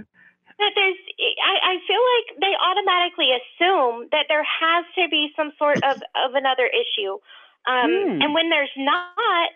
[0.57, 0.97] But there's,
[1.41, 6.01] I, I feel like they automatically assume that there has to be some sort of,
[6.13, 7.17] of another issue.
[7.65, 8.21] Um, Hmm.
[8.21, 9.49] And when there's not,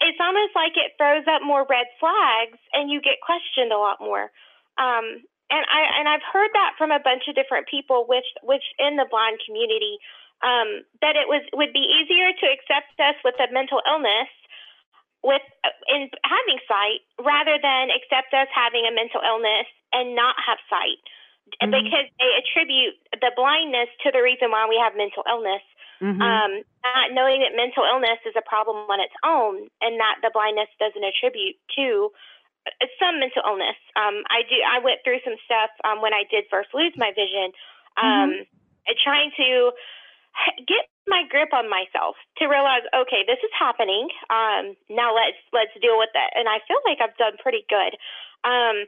[0.00, 4.00] it's almost like it throws up more red flags and you get questioned a lot
[4.00, 4.32] more.
[4.76, 8.96] Um, and I and I've heard that from a bunch of different people with within
[8.96, 10.00] the blind community
[10.42, 14.30] um, that it was would be easier to accept us with a mental illness
[15.22, 15.42] with
[15.88, 21.02] in having sight rather than accept us having a mental illness and not have sight.
[21.60, 21.70] Mhm.
[21.70, 25.62] because they attribute the blindness to the reason why we have mental illness.
[26.00, 26.22] Mhm.
[26.22, 30.30] um, not knowing that mental illness is a problem on its own and that the
[30.30, 32.10] blindness doesn't attribute to
[32.66, 33.76] uh, some mental illness.
[33.96, 37.12] Um, i do i went through some stuff um, when i did first lose my
[37.12, 37.52] vision.
[37.96, 38.46] Um,
[38.88, 39.72] uh, trying to
[40.66, 45.74] get my grip on myself to realize okay this is happening um, now let's let's
[45.82, 47.94] deal with it and i feel like i've done pretty good
[48.46, 48.86] um,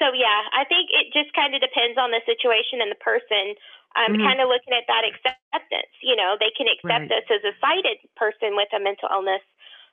[0.00, 3.54] so yeah i think it just kind of depends on the situation and the person
[3.94, 4.24] um, Mhm.
[4.24, 7.12] kind of looking at that acceptance you know they can accept Right.
[7.12, 9.44] us as a sighted person with a mental illness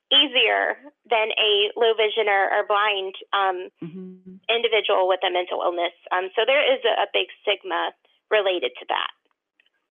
[0.09, 4.35] easier than a low vision or, or blind um, Mm-hmm.
[4.49, 7.91] individual with a mental illness um, so there is a, a big stigma
[8.31, 9.11] related to that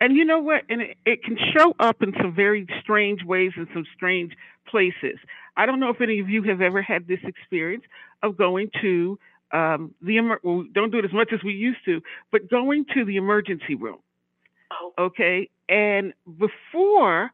[0.01, 0.63] And you know what?
[0.69, 4.33] And it, it can show up in some very strange ways in some strange
[4.69, 5.19] places.
[5.57, 7.85] I don't know if any of you have ever had this experience
[8.23, 9.19] of going to
[9.53, 12.51] um, the emer- well, we don't do it as much as we used to, but
[12.51, 13.99] going to the emergency room.
[14.73, 14.93] oh.
[14.99, 17.31] Okay, and before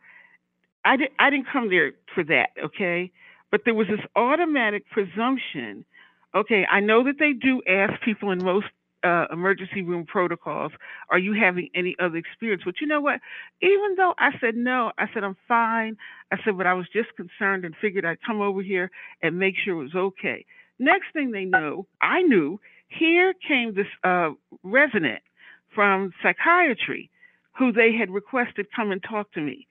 [0.84, 2.50] I did I didn't come there for that.
[2.62, 3.10] Okay,
[3.50, 5.84] but there was this automatic presumption.
[6.34, 8.66] Okay, I know that they do ask people in most
[9.04, 10.72] uh, emergency room protocols,
[11.10, 12.62] are you having any other experience?
[12.64, 13.20] But you know what?
[13.60, 15.96] Even though I said no, I said I'm fine.
[16.32, 18.90] I said, but I was just concerned and figured I'd come over here
[19.22, 20.44] and make sure it was okay.
[20.78, 24.30] Next thing they know, I knew here came this uh,
[24.62, 25.22] resident
[25.74, 27.10] from psychiatry
[27.58, 29.66] who they had requested come and talk to me.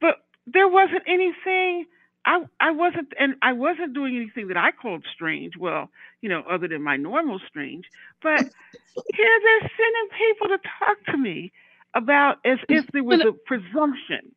[0.00, 0.16] But
[0.46, 1.86] there wasn't anything
[2.26, 5.56] I I wasn't and I wasn't doing anything that I called strange.
[5.58, 7.84] Well, you know, other than my normal strange.
[8.22, 8.40] But
[9.14, 11.52] here they're sending people to talk to me
[11.94, 14.34] about as if there was a presumption.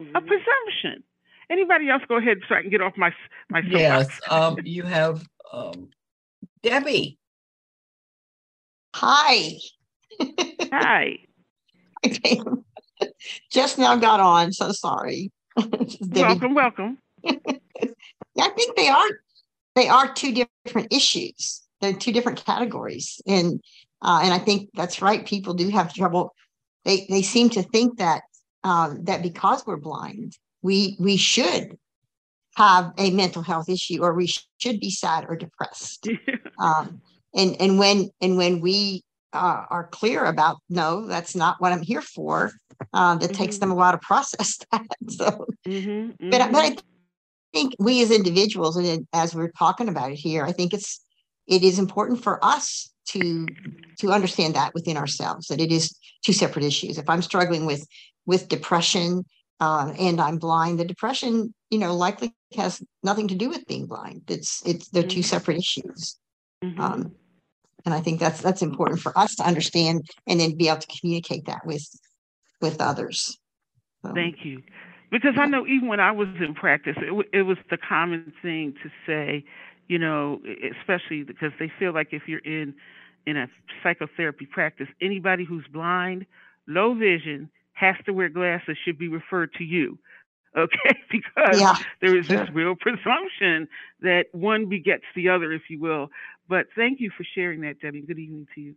[0.00, 1.02] A presumption.
[1.50, 3.12] Anybody else go ahead so I can get off my
[3.48, 3.72] my soapbox.
[3.80, 5.90] Yes, um, you have um,
[6.62, 7.18] Debbie.
[8.94, 9.52] Hi.
[10.72, 11.18] Hi.
[13.50, 15.32] Just now got on, so sorry.
[15.56, 16.28] This is Debbie.
[16.28, 16.98] Welcome, welcome.
[17.26, 19.08] I think they are
[19.74, 21.62] they are two different issues.
[21.80, 23.60] They're two different categories, and
[24.02, 25.26] uh, and I think that's right.
[25.26, 26.34] People do have trouble.
[26.84, 28.22] They they seem to think that
[28.64, 31.76] um, that because we're blind, we we should
[32.56, 34.26] have a mental health issue, or we
[34.58, 36.08] should be sad or depressed.
[36.58, 37.00] um,
[37.34, 39.02] and and when and when we
[39.32, 42.52] uh, are clear about no, that's not what I'm here for.
[42.94, 44.86] Uh, that takes them a while to process that.
[45.08, 46.76] So, Mm-hmm, but I- but I
[47.52, 51.04] think we as individuals, and as we're talking about it here, I think it's
[51.46, 53.46] it is important for us to
[53.98, 56.96] to understand that within ourselves that it is two separate issues.
[56.96, 57.86] If I'm struggling with
[58.26, 59.24] with depression
[59.60, 60.78] uh, and I'm blind.
[60.78, 64.22] The depression, you know, likely has nothing to do with being blind.
[64.28, 66.18] It's it's they're two separate issues.
[66.64, 66.80] Mm-hmm.
[66.80, 67.12] Um,
[67.84, 70.98] and I think that's that's important for us to understand and then be able to
[71.00, 71.86] communicate that with
[72.60, 73.38] with others.
[74.02, 74.62] So, Thank you.
[75.10, 78.74] Because I know even when I was in practice, it, it was the common thing
[78.82, 79.44] to say,
[79.88, 80.40] you know,
[80.80, 82.74] especially because they feel like if you're in
[83.26, 83.48] in a
[83.82, 86.26] psychotherapy practice, anybody who's blind,
[86.66, 89.98] low vision, has to wear glasses should be referred to you.
[90.58, 91.76] Okay, because Yeah.
[92.00, 93.68] there is this real presumption
[94.00, 96.10] that one begets the other, if you will.
[96.50, 98.02] But thank you for sharing that, Debbie.
[98.02, 98.74] Good evening to you.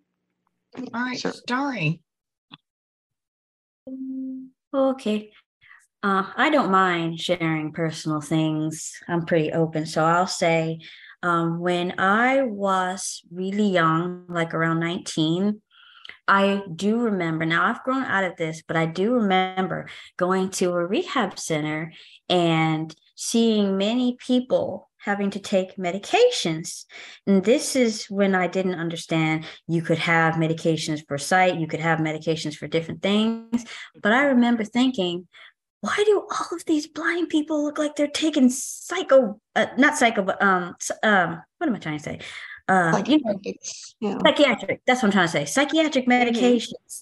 [0.94, 2.02] All right, Starry.
[4.72, 5.32] Okay.
[6.04, 8.94] Uh, I don't mind sharing personal things.
[9.08, 9.88] I'm pretty open.
[9.88, 10.82] So I'll say
[11.24, 15.60] um, when I was really young, like around 19,
[16.28, 17.44] I do remember.
[17.44, 21.92] Now I've grown out of this, but I do remember going to a rehab center
[22.30, 26.86] and seeing many people having to take medications.
[27.28, 31.82] And this is when I didn't understand you could have medications for sight, you could
[31.82, 33.66] have medications for different things.
[34.02, 35.28] But I remember thinking,
[35.82, 40.24] why do all of these blind people look like they're taking psycho, uh, not psycho,
[40.24, 42.20] but um, um, what am I trying to say?
[42.70, 43.38] Uh, you know,
[44.00, 44.18] yeah.
[44.24, 44.82] psychiatric.
[44.88, 45.46] That's what I'm trying to say.
[45.46, 47.02] Psychiatric medications.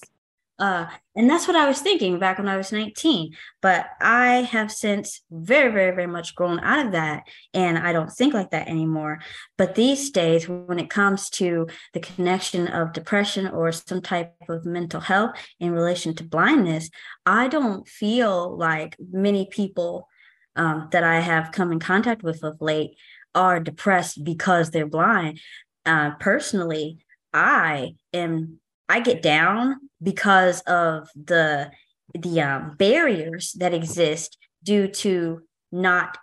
[0.62, 0.86] Uh,
[1.16, 3.36] and that's what I was thinking back when I was 19.
[3.64, 7.24] But I have since very, very, very much grown out of that.
[7.52, 9.22] And I don't think like that anymore.
[9.58, 14.64] But these days, when it comes to the connection of depression or some type of
[14.64, 16.92] mental health in relation to blindness,
[17.26, 20.08] I don't feel like many people
[20.56, 22.92] um, that I have come in contact with of late
[23.34, 25.40] are depressed because they're blind.
[25.88, 27.00] Uh, personally,
[27.34, 28.60] I am
[28.92, 31.72] I get down because of the
[32.14, 36.18] the um, barriers that exist due to not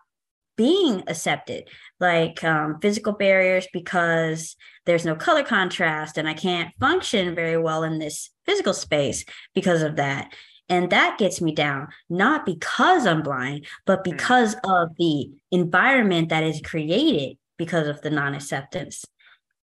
[0.59, 4.55] being accepted, like um, physical barriers because
[4.85, 9.81] there's no color contrast and I can't function very well in this physical space because
[9.81, 10.35] of that.
[10.69, 16.45] And that gets me down, not because I'm blind, but because of the environment that
[16.45, 19.07] is created because of the non acceptance,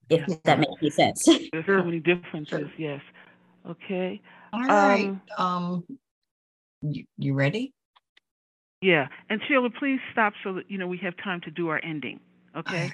[0.10, 1.26] if that makes any sense.
[1.51, 2.70] There's so many differences.
[2.78, 3.01] Yes.
[3.68, 4.22] Okay.
[4.53, 5.10] All right.
[5.10, 5.84] Um, Um,
[6.82, 7.74] you, you ready?
[8.82, 9.08] Yeah.
[9.30, 12.20] And Sheila, please stop so that you know we have time to do our ending.
[12.56, 12.93] Okay.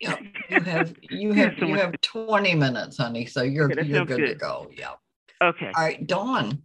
[0.00, 0.16] Yeah,
[0.48, 3.24] you have you have you have 20 minutes, honey.
[3.26, 4.70] So you're Okay, you're sounds good to go.
[4.76, 4.94] Yeah.
[5.42, 5.70] Okay.
[5.74, 6.62] All right, Dawn.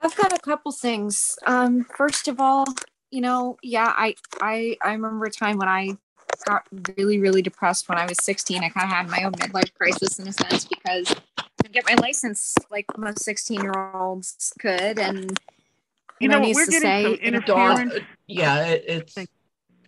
[0.00, 1.36] I've got a couple things.
[1.46, 2.66] Um, first of all,
[3.10, 5.96] you know, yeah, I I I remember a time when I
[6.42, 6.66] got
[6.98, 8.62] really really depressed when I was 16.
[8.62, 11.84] I kind of had my own midlife crisis in a sense because I didn't get
[11.88, 15.38] my license like most 16 year olds could, and
[16.20, 16.54] You know, know what?
[16.56, 17.94] We're to getting say, some you know, interference.
[18.26, 19.14] Yeah, it, it's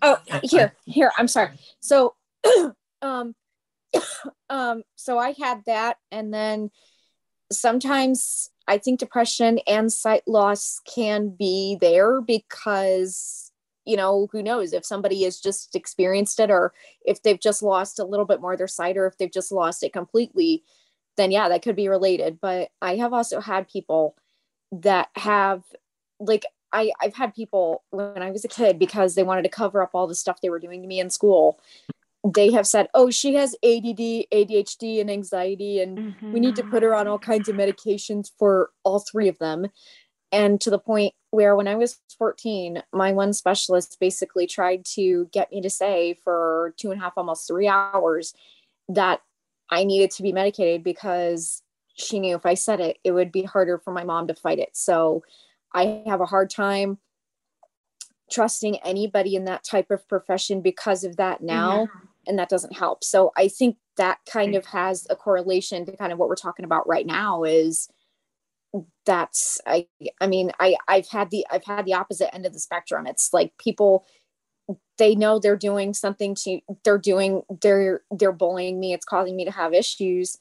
[0.03, 1.11] Oh, I- here, here.
[1.17, 1.51] I'm sorry.
[1.81, 2.15] So,
[3.03, 3.35] um,
[4.51, 6.71] um, so I had that, and then
[7.51, 13.46] sometimes I think depression and sight loss can be there because
[13.87, 16.73] you know who knows if somebody has just experienced it or
[17.05, 19.53] if they've just lost a little bit more of their sight or if they've just
[19.53, 20.63] lost it completely
[21.17, 24.17] then yeah that could be related but i have also had people
[24.73, 25.63] that have
[26.21, 29.83] like I, I've had people when I was a kid because they wanted to cover
[29.83, 31.59] up all the stuff they were doing to me in school.
[32.35, 36.83] They have said, "Oh, she has ADD, ADHD, and anxiety, and we need to put
[36.83, 39.69] her on all kinds of medications for all three of them."
[40.37, 45.31] And to the point where, when I was 14, my one specialist basically tried to
[45.33, 48.35] get me to say for two and a half, almost three hours,
[48.89, 49.23] that
[49.71, 51.63] I needed to be medicated because
[51.95, 54.59] she knew if I said it, it would be harder for my mom to fight
[54.59, 54.71] it.
[54.75, 55.23] So
[55.73, 56.99] I have a hard time
[58.31, 61.89] trusting anybody in that type of profession because of that now.
[62.27, 63.05] And that doesn't help.
[63.05, 66.65] So I think that kind of has a correlation to kind of what we're talking
[66.67, 67.89] about right now is
[69.05, 69.87] that's I
[70.21, 73.07] I mean I I've had the I've had the opposite end of the spectrum.
[73.07, 74.05] It's like people
[74.99, 78.93] they know they're doing something to they're doing they're they're bullying me.
[78.93, 80.39] It's causing me to have issues.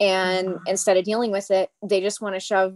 [0.00, 0.64] And mm-hmm.
[0.66, 2.74] instead of dealing with it they just want to shove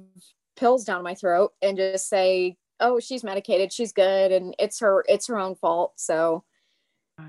[0.57, 3.73] pills down my throat and just say oh she's medicated.
[3.73, 4.33] She's good.
[4.33, 5.95] And it's her it's her own fault.
[5.97, 6.45] So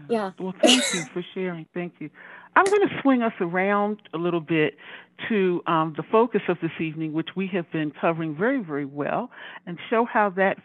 [0.10, 0.32] yeah.
[0.40, 1.66] Well, thank you for sharing.
[1.74, 2.10] Thank you.
[2.58, 4.78] I'm going to swing us around a little bit
[5.30, 9.30] to um, the focus of this evening, which we have been covering very, very well,
[9.68, 10.58] and show how that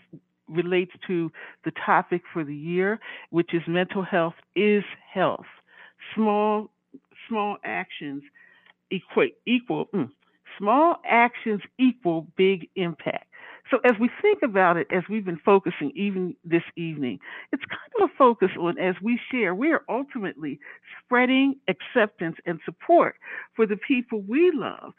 [0.48, 1.30] relates to
[1.66, 4.82] the topic for the year, which is mental health is
[5.12, 5.44] health.
[6.14, 6.70] Small,
[7.28, 8.22] small actions
[8.90, 9.84] equate equal.
[9.94, 10.08] mm,
[10.58, 13.26] small actions equal big impact.
[13.72, 17.20] So as we think about it, as we've been focusing even this evening,
[17.52, 20.60] it's kind of a focus on as we share, we are ultimately
[21.02, 23.16] spreading acceptance and support
[23.56, 24.92] for the people we love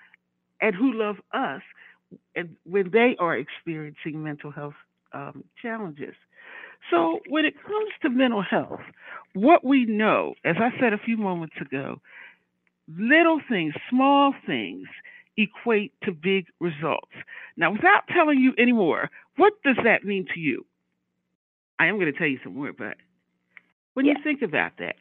[0.59, 1.61] and who love us
[2.35, 4.73] and when they are experiencing mental health
[5.13, 6.15] um, challenges.
[6.89, 8.81] So, when it comes to mental health,
[9.35, 12.01] what we know, as I said a few moments ago,
[12.87, 14.87] little things, small things
[15.37, 17.11] equate to big results.
[17.57, 20.65] Now, without telling you any more, what does that mean to you?
[21.79, 22.97] I am going to tell you some more, but
[23.93, 24.13] when yeah.
[24.17, 24.95] you think about that,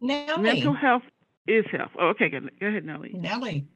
[0.00, 0.42] Nellie.
[0.42, 1.02] mental health
[1.46, 1.92] is health.
[1.98, 3.12] Oh, okay, go, go ahead, Nellie.
[3.14, 3.66] Nellie.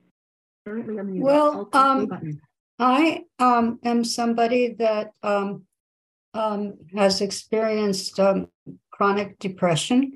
[0.66, 2.40] Well, um,
[2.78, 5.64] I um, am somebody that um,
[6.34, 8.48] um, has experienced um,
[8.90, 10.12] chronic depression.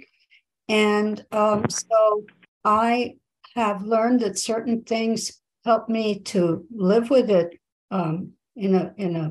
[0.69, 2.25] And um, so
[2.65, 3.17] I
[3.55, 7.59] have learned that certain things help me to live with it
[7.91, 9.31] um, in a in a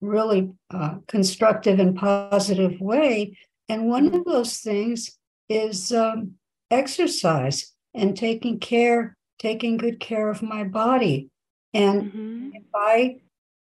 [0.00, 3.36] really uh, constructive and positive way.
[3.68, 5.18] And one of those things
[5.48, 6.32] is um,
[6.70, 11.30] exercise and taking care, taking good care of my body.
[11.72, 12.48] And mm-hmm.
[12.54, 13.16] if I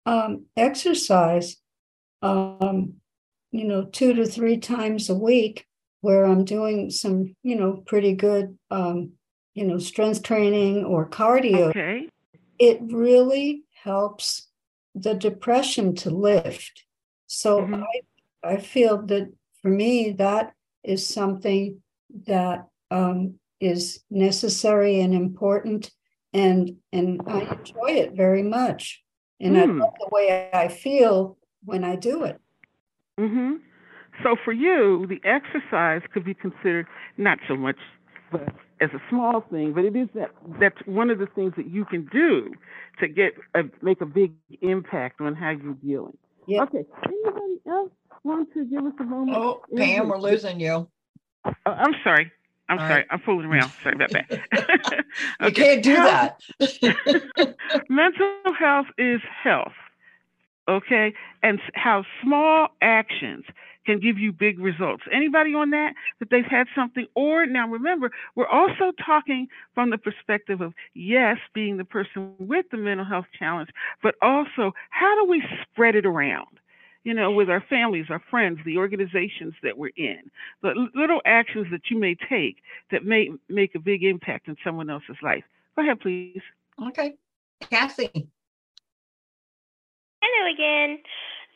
[0.06, 1.58] um, exercise,
[2.22, 2.94] um,
[3.52, 5.66] you know, two to three times a week,
[6.02, 9.14] where I'm doing some, you know, pretty good, um,
[9.54, 12.10] you know, strength training or cardio, okay.
[12.60, 14.48] it really helps
[14.94, 16.84] the depression to lift.
[17.28, 17.84] So mm-hmm.
[18.44, 19.32] I, I feel that
[19.62, 21.82] for me, that is something
[22.26, 25.92] that um, is necessary and important,
[26.34, 29.04] and and I enjoy it very much,
[29.40, 29.62] and mm.
[29.62, 29.82] I hmm.
[29.82, 32.40] love the way I feel when I do it.
[33.20, 33.56] Mm-hmm.
[34.24, 36.88] So for you, the exercise could be considered
[37.18, 37.78] not so much
[38.80, 41.86] as a small thing, but it is that that's one of the things that you
[41.86, 42.54] can do
[43.00, 46.18] to get a, make a big impact on how you're dealing.
[46.48, 46.70] Yep.
[46.70, 46.86] Okay.
[47.06, 47.92] Anybody else
[48.24, 49.38] want to give us a moment?
[49.38, 50.88] Oh, Pam, we're losing you.
[51.46, 52.32] Oh, I'm sorry.
[52.70, 52.96] I'm All sorry.
[53.02, 53.08] Right.
[53.12, 53.72] I'm fooling around.
[53.82, 55.06] Sorry about that.
[55.42, 56.40] you can't do that.
[57.90, 59.74] mental health is health.
[60.68, 61.14] Okay.
[61.44, 63.46] And how small actions
[63.88, 65.04] can give you big results.
[65.12, 69.98] Anybody on that that they've had something or now remember, we're also talking from the
[69.98, 73.70] perspective of yes, being the person with the mental health challenge,
[74.04, 76.60] but also how do we spread it around?
[77.04, 80.30] You know, with our families, our friends, the organizations that we're in,
[80.62, 82.58] the little actions that you may take
[82.92, 85.46] that may make a big impact in someone else's life.
[85.78, 86.42] Go ahead, please.
[86.90, 87.16] Okay.
[87.62, 88.28] Cassie.
[90.22, 91.00] Hello again.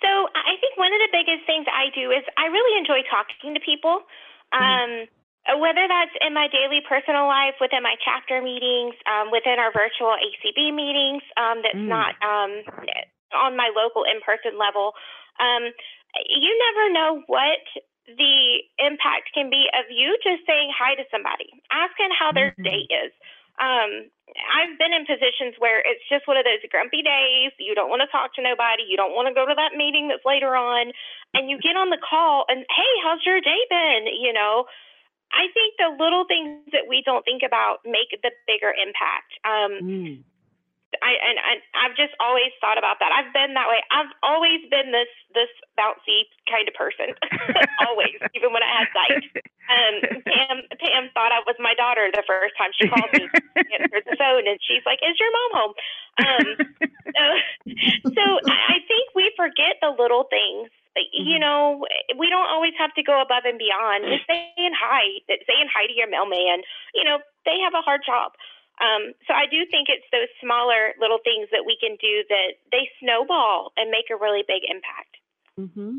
[0.02, 3.54] So I think one of the biggest things I do is I really enjoy talking
[3.54, 4.02] to people.
[4.50, 4.62] Mm-hmm.
[4.62, 4.92] Um,
[5.58, 10.14] whether that's in my daily personal life, within my chapter meetings, um, within our virtual
[10.14, 11.90] ACB meetings, um, that's mm.
[11.90, 12.62] not um,
[13.34, 14.94] on my local in person level,
[15.42, 15.66] um,
[16.30, 17.64] you never know what
[18.06, 22.70] the impact can be of you just saying hi to somebody, asking how their mm-hmm.
[22.70, 23.12] day is.
[23.62, 24.10] Um,
[24.50, 27.54] I've been in positions where it's just one of those grumpy days.
[27.62, 28.84] You don't want to talk to nobody.
[28.90, 30.92] You don't want to go to that meeting that's later on.
[31.38, 34.10] And you get on the call and, hey, how's your day been?
[34.10, 34.66] You know,
[35.32, 39.32] I think the little things that we don't think about make the bigger impact.
[39.46, 40.24] Um, mm.
[41.00, 43.16] I and, and I've just always thought about that.
[43.16, 43.80] I've been that way.
[43.88, 47.16] I've always been this this bouncy kind of person.
[47.88, 49.24] always, even when I had sight.
[49.72, 49.96] Um,
[50.28, 53.24] Pam Pam thought I was my daughter the first time she called me,
[53.80, 55.74] answered the phone, and she's like, "Is your mom home?"
[56.20, 56.48] Um,
[57.16, 57.24] so,
[58.12, 60.68] so I think we forget the little things.
[61.16, 61.40] You mm-hmm.
[61.40, 61.88] know,
[62.20, 64.12] we don't always have to go above and beyond.
[64.12, 66.68] Just saying hi, saying hi to your mailman.
[66.92, 68.36] You know, they have a hard job.
[68.80, 72.58] Um, so I do think it's those smaller little things that we can do that
[72.72, 75.18] they snowball and make a really big impact.
[75.60, 75.98] Mm-hmm.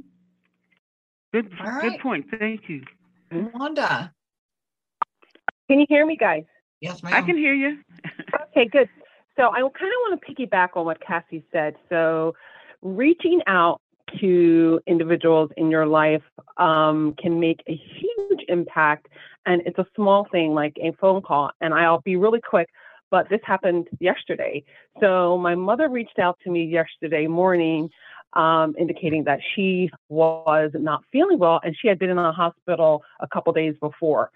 [1.33, 1.83] Good, right.
[1.83, 2.27] good point.
[2.39, 2.83] Thank you,
[3.31, 4.12] Wanda.
[5.68, 6.45] Can you hear me, guys?
[6.81, 7.14] Yes, ma'am.
[7.14, 7.79] I can hear you.
[8.51, 8.89] okay, good.
[9.37, 11.77] So I kind of want to piggyback on what Cassie said.
[11.89, 12.35] So
[12.83, 13.81] reaching out
[14.20, 16.23] to individuals in your life
[16.59, 19.09] um, can make a huge impact.
[19.47, 21.51] And it's a small thing like a phone call.
[21.61, 22.68] And I'll be really quick,
[23.11, 24.64] but this happened yesterday.
[25.01, 27.90] So my mother reached out to me yesterday morning,
[28.34, 33.03] um, indicating that she was not feeling well and she had been in the hospital
[33.20, 34.30] a couple days before.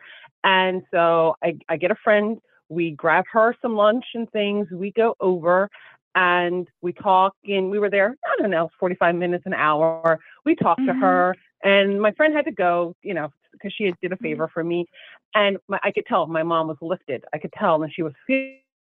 [0.44, 2.38] And so I, I get a friend
[2.68, 4.66] we grab her some lunch and things.
[4.72, 5.70] We go over
[6.16, 10.56] and we talk and we were there i don't know 45 minutes an hour we
[10.56, 10.98] talked mm-hmm.
[10.98, 14.24] to her and my friend had to go you know because she did a mm-hmm.
[14.24, 14.86] favor for me
[15.34, 18.12] and my, i could tell my mom was lifted i could tell and she was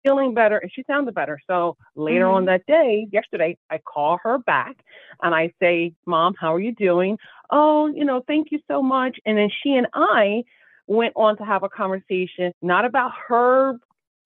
[0.02, 1.40] feeling better and she sounded better.
[1.46, 2.34] So later Mm-hmm.
[2.34, 4.76] on that day, yesterday, I call her back
[5.22, 7.18] and I say, Mom, how are you doing?
[7.50, 9.18] Oh, you know, thank you so much.
[9.26, 10.44] And then she and I
[10.86, 13.74] went on to have a conversation, not about her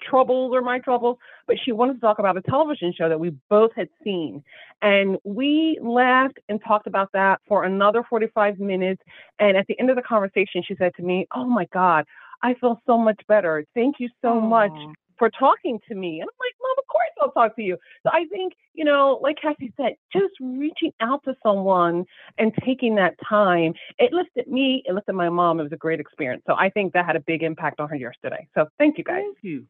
[0.02, 3.30] troubles or my troubles, but she wanted to talk about a television show that we
[3.48, 4.42] both had seen.
[4.82, 9.02] And we laughed and talked about that for another 45 minutes.
[9.38, 12.04] And at the end of the conversation, she said to me, Oh my God,
[12.42, 13.64] I feel so much better.
[13.74, 14.72] Thank you so much
[15.18, 16.20] for talking to me.
[16.20, 17.76] And I'm like, Mom, of course I'll talk to you.
[18.02, 22.04] So I think, you know, like Cassie said, just reaching out to someone
[22.38, 25.60] and taking that time, it lifted me, it lifted my mom.
[25.60, 26.42] It was a great experience.
[26.46, 28.46] So I think that had a big impact on her yesterday.
[28.54, 29.22] So thank you guys.
[29.22, 29.66] Thank you.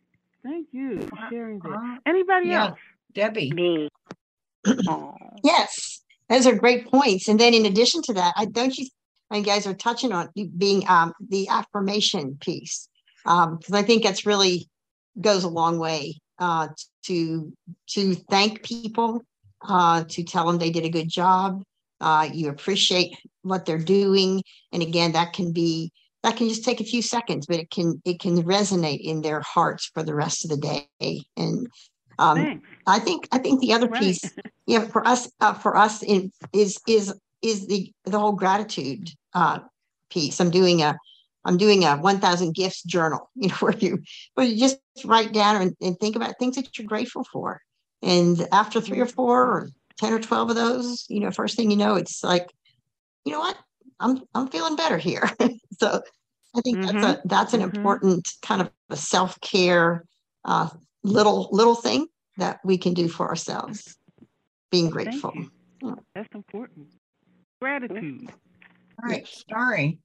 [0.47, 1.99] Thank you for sharing that.
[2.07, 2.67] Anybody Yeah.
[2.69, 2.79] else?
[3.13, 3.53] Debbie.
[3.53, 3.89] Me.
[5.43, 7.27] yes, those are great points.
[7.29, 8.87] And then in addition to that, I don't you,
[9.33, 12.89] you guys are touching on being um, the affirmation piece
[13.25, 14.69] because I think that's really
[15.21, 16.69] goes a long way uh,
[17.07, 17.53] to
[17.89, 19.23] to thank people,
[19.67, 21.63] uh, to tell them they did a good job.
[22.01, 24.43] Uh, you appreciate what they're doing,
[24.73, 25.91] and again, that can be
[26.27, 29.41] that can just take a few seconds, but it can it can resonate in their
[29.43, 31.23] hearts for the rest of the day.
[31.37, 31.69] And
[32.19, 32.51] um,
[32.85, 34.03] I think I think the other Right.
[34.03, 34.35] piece,
[34.67, 39.61] yeah, for us uh, for us in is is is the the whole gratitude uh,
[40.11, 40.41] piece.
[40.41, 40.99] I'm doing a
[41.45, 44.01] I'm doing a 1,000 gifts journal, you know, where you
[44.35, 47.61] where you just write down and, and think about things that you're grateful for.
[48.03, 49.69] And after three or four or
[49.99, 52.49] 10 or 12 of those, you know, first thing you know, it's like,
[53.25, 53.57] you know what?
[54.01, 55.31] I'm I'm feeling better here.
[55.81, 56.03] so
[56.57, 60.05] I think that's a that's an important kind of a self-care
[60.45, 60.69] uh,
[61.03, 62.07] little little thing
[62.39, 63.97] that we can do for ourselves.
[64.71, 65.33] Being grateful.
[65.35, 65.97] you.
[66.15, 66.89] That's important.
[67.61, 68.31] Gratitude.
[69.03, 69.99] All right, sorry.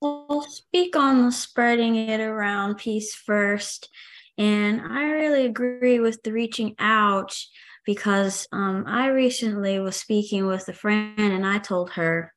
[0.00, 3.88] I'll speak on the spreading it around piece first.
[4.36, 7.36] And I really agree with the reaching out
[7.84, 12.32] because um, I recently was speaking with a friend and I told her,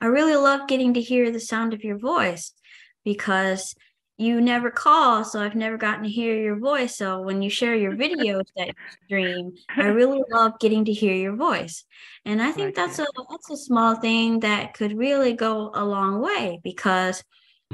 [0.00, 2.52] I really love getting to hear the sound of your voice
[3.04, 3.74] because
[4.16, 5.24] you never call.
[5.24, 6.96] So I've never gotten to hear your voice.
[6.96, 8.74] So when you share your videos that you
[9.06, 11.84] stream, I really love getting to hear your voice.
[12.24, 16.20] And I think that's a that's a small thing that could really go a long
[16.20, 17.24] way because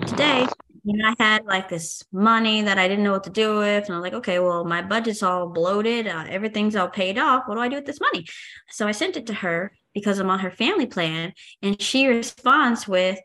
[0.07, 0.47] today
[0.83, 3.85] you know, I had like this money that I didn't know what to do with.
[3.85, 6.07] And I was like, okay, well, my budget's all bloated.
[6.07, 7.45] Uh, everything's all paid off.
[7.47, 8.27] What do I do with this money?
[8.71, 11.33] So I sent it to her because I'm on her family plan.
[11.63, 13.19] And she responds with,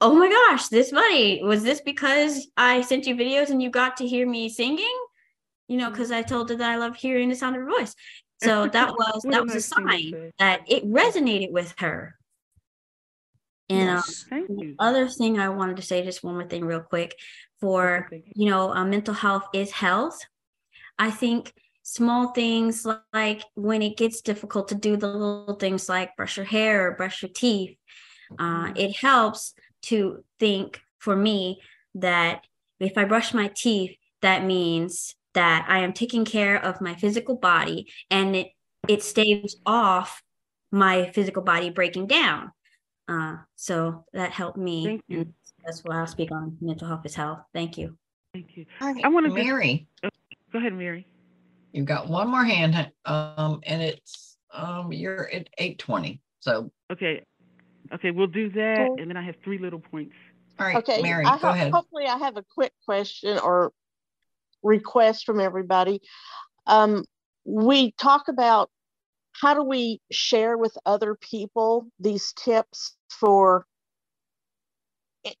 [0.00, 3.96] oh my gosh, this money, was this because I sent you videos and you got
[3.98, 4.86] to hear me singing?
[5.68, 7.94] You know, because I told her that I love hearing the sound of her voice.
[8.42, 12.16] So that was that was a nice thing to sign that it resonated with her.
[13.68, 16.80] And uh, Yes, the other thing I wanted to say, just one more thing, real
[16.80, 17.14] quick,
[17.60, 20.18] for you know, uh, mental health is health.
[20.98, 21.52] I think
[21.90, 26.46] small things like when it gets difficult to do the little things like brush your
[26.46, 27.76] hair or brush your teeth,
[28.38, 31.60] uh, it helps to think for me
[31.96, 32.44] that
[32.78, 37.34] if I brush my teeth, that means that I am taking care of my physical
[37.34, 38.48] body and it
[38.86, 40.22] it staves off
[40.70, 42.52] my physical body breaking down.
[43.08, 44.86] Uh, so that helped me.
[44.86, 45.20] Thank you.
[45.20, 45.34] And
[45.64, 47.40] that's why I'll speak on mental health is health.
[47.52, 47.98] Thank you.
[48.32, 48.66] Thank you.
[48.80, 49.88] All right, I want to Mary.
[50.52, 51.06] Go ahead, Mary.
[51.72, 56.20] You've got one more hand, um, and it's um, you're at eight twenty.
[56.40, 57.22] So, Okay.
[57.92, 58.88] Okay, we'll do that.
[58.98, 60.14] And then I have three little points.
[60.58, 61.72] all right, Okay, Mary, I go ho- ahead.
[61.72, 63.72] Hopefully, I have a quick question or
[64.62, 66.00] request from everybody.
[66.66, 67.04] Um,
[67.44, 68.70] we talk about
[69.32, 73.64] how do we share with other people these tips for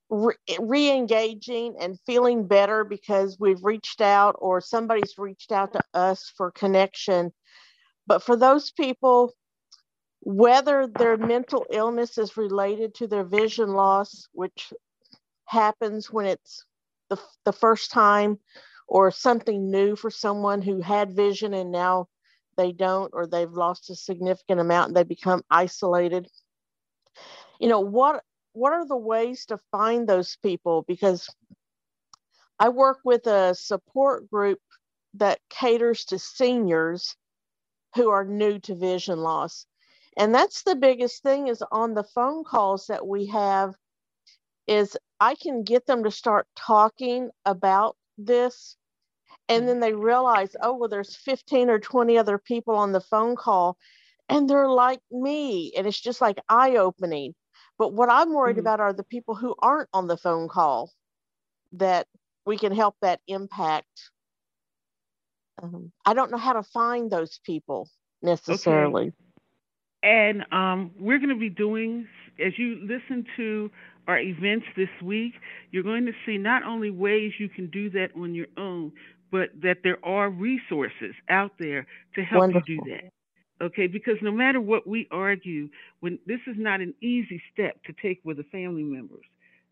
[0.08, 6.32] re- re-engaging and feeling better because we've reached out or somebody's reached out to us
[6.36, 7.32] for connection.
[8.06, 9.34] But for those people,
[10.20, 14.72] whether their mental illness is related to their vision loss, which
[15.46, 16.64] happens when it's
[17.08, 18.38] the, the first time
[18.86, 22.06] or something new for someone who had vision and now
[22.56, 26.28] they don't or they've lost a significant amount and they become isolated
[27.60, 28.22] you know what
[28.52, 31.28] what are the ways to find those people because
[32.58, 34.58] i work with a support group
[35.14, 37.16] that caters to seniors
[37.96, 39.66] who are new to vision loss
[40.16, 43.74] and that's the biggest thing is on the phone calls that we have
[44.66, 48.76] is I can get them to start talking about this.
[49.48, 53.34] And then they realize, oh, well, there's 15 or 20 other people on the phone
[53.34, 53.76] call,
[54.28, 55.72] and they're like me.
[55.76, 57.34] And it's just like eye opening.
[57.80, 60.92] But what I'm worried about are the people who aren't on the phone call
[61.72, 62.06] that
[62.44, 64.10] we can help that impact.
[65.62, 67.88] Um, I don't know how to find those people
[68.20, 69.04] necessarily.
[69.04, 69.14] Okay.
[70.02, 72.06] And um, we're going to be doing,
[72.38, 73.70] as you listen to
[74.06, 75.32] our events this week,
[75.70, 78.92] you're going to see not only ways you can do that on your own,
[79.32, 82.62] but that there are resources out there to help Wonderful.
[82.68, 83.10] you do that
[83.60, 83.86] okay?
[83.86, 85.68] Because no matter what we argue
[86.00, 89.24] when this is not an easy step to take with the family members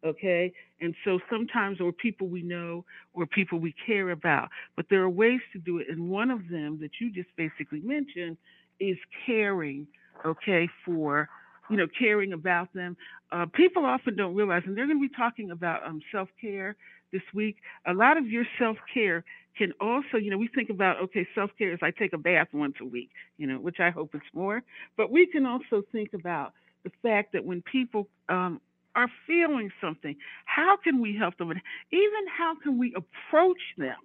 [0.05, 0.53] okay?
[0.81, 2.85] And so sometimes or people we know
[3.15, 6.49] or people we care about but there are ways to do it and one of
[6.49, 8.37] them that you just basically mentioned
[8.81, 9.87] is caring
[10.25, 11.29] okay for
[11.71, 12.97] you know caring about them
[13.33, 16.77] uh, people often don't realize and they're going to be talking about um, self-care
[17.13, 17.57] this week
[17.87, 19.25] a lot of your self-care
[19.59, 22.49] can also, you know, we think about, okay, self care is I take a bath
[22.53, 24.63] once a week, you know, which I hope it's more.
[24.97, 26.53] But we can also think about
[26.85, 28.61] the fact that when people um,
[28.95, 30.17] are feeling something,
[30.47, 31.51] how can we help them?
[31.51, 31.61] And
[31.91, 33.97] even how can we approach them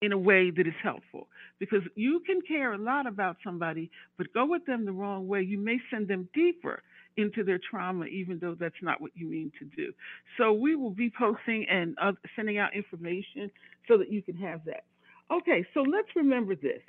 [0.00, 1.28] in a way that is helpful?
[1.60, 5.42] Because you can care a lot about somebody, but go with them the wrong way,
[5.42, 6.82] you may send them deeper
[7.16, 9.92] into their trauma, even though that's not what you mean to do.
[10.38, 13.50] So we will be posting and uh, sending out information
[13.86, 14.84] so that you can have that.
[15.30, 16.80] Okay, so let's remember this.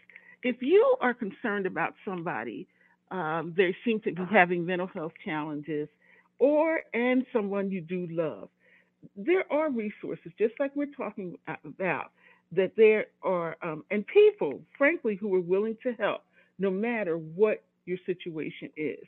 [0.41, 2.67] If you are concerned about somebody,
[3.11, 5.89] um, they seem to be having mental health challenges,
[6.39, 8.49] or and someone you do love,
[9.15, 12.11] there are resources, just like we're talking about,
[12.53, 16.23] that there are, um, and people, frankly, who are willing to help
[16.59, 19.05] no matter what your situation is.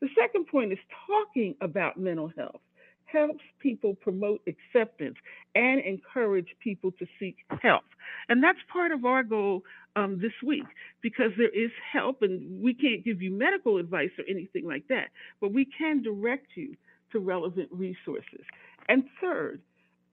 [0.00, 2.60] The second point is talking about mental health
[3.06, 5.16] helps people promote acceptance
[5.54, 7.84] and encourage people to seek help.
[8.28, 9.62] And that's part of our goal
[9.96, 10.64] um, this week
[11.00, 15.08] because there is help, and we can't give you medical advice or anything like that,
[15.40, 16.76] but we can direct you
[17.12, 18.44] to relevant resources.
[18.88, 19.60] And third,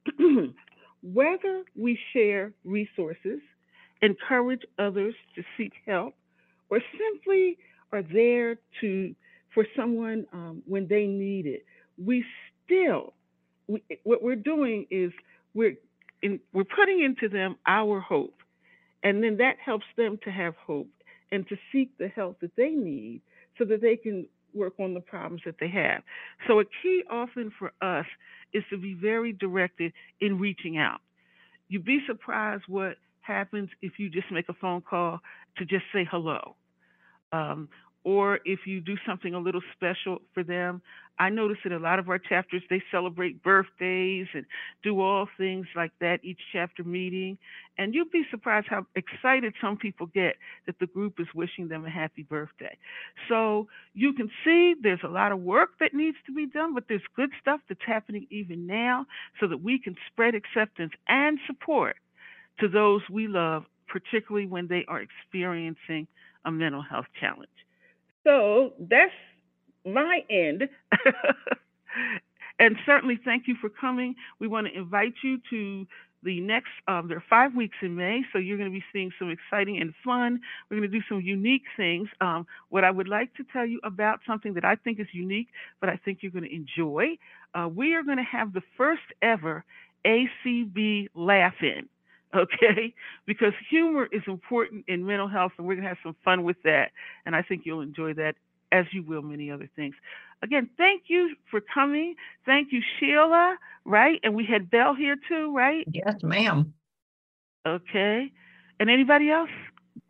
[1.03, 3.39] whether we share resources,
[4.01, 6.13] encourage others to seek help,
[6.69, 7.57] or simply
[7.91, 9.15] are there to
[9.53, 11.65] for someone um, when they need it.
[12.03, 12.23] We
[12.65, 13.13] still,
[13.67, 15.11] we, what we're doing is
[15.53, 15.75] we're
[16.21, 18.35] in, we're putting into them our hope,
[19.03, 20.89] and then that helps them to have hope
[21.31, 23.21] and to seek the help that they need
[23.57, 26.03] so that they can work on the problems that they have.
[26.47, 28.05] So a key often for us
[28.53, 30.99] is to be very directed in reaching out.
[31.69, 35.19] You'd be surprised what happens if you just make a phone call
[35.57, 36.55] to just say hello.
[37.31, 37.69] Um,
[38.03, 40.81] or if you do something a little special for them.
[41.19, 44.43] I notice in a lot of our chapters, they celebrate birthdays and
[44.81, 47.37] do all things like that each chapter meeting.
[47.77, 51.85] And you'd be surprised how excited some people get that the group is wishing them
[51.85, 52.75] a happy birthday.
[53.29, 56.85] So you can see there's a lot of work that needs to be done, but
[56.89, 59.05] there's good stuff that's happening even now
[59.39, 61.97] so that we can spread acceptance and support
[62.59, 66.07] to those we love, particularly when they are experiencing
[66.45, 67.49] a mental health challenge.
[68.23, 69.11] So that's
[69.85, 70.69] my end.
[72.59, 74.15] and certainly thank you for coming.
[74.39, 75.87] We want to invite you to
[76.23, 79.11] the next, um, there are five weeks in May, so you're going to be seeing
[79.17, 80.39] some exciting and fun.
[80.69, 82.09] We're going to do some unique things.
[82.21, 85.47] Um, what I would like to tell you about something that I think is unique,
[85.79, 87.17] but I think you're going to enjoy.
[87.55, 89.65] Uh, we are going to have the first ever
[90.05, 91.89] ACB Laugh In
[92.35, 92.93] okay?
[93.25, 96.57] Because humor is important in mental health, and we're going to have some fun with
[96.63, 96.91] that.
[97.25, 98.35] And I think you'll enjoy that,
[98.71, 99.95] as you will many other things.
[100.43, 102.15] Again, thank you for coming.
[102.45, 104.19] Thank you, Sheila, right?
[104.23, 105.87] And we had Belle here too, right?
[105.91, 106.73] Yes, ma'am.
[107.65, 108.31] Okay.
[108.79, 109.51] And anybody else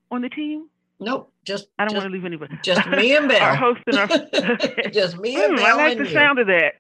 [0.10, 0.70] on the team?
[1.02, 2.58] Nope, just I don't just, want to leave anybody.
[2.64, 3.42] Just me and Belle.
[3.42, 4.92] our host and our okay.
[4.92, 5.80] just me and mm, Belle.
[5.80, 6.12] I like the you.
[6.12, 6.74] sound of that.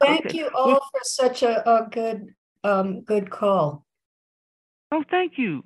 [0.00, 0.38] Thank okay.
[0.38, 3.84] you all for such a, a good um, good call.
[4.92, 5.62] Oh, thank you.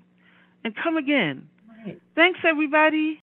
[0.64, 1.48] And come again.
[1.84, 2.00] Right.
[2.14, 3.18] Thanks, everybody.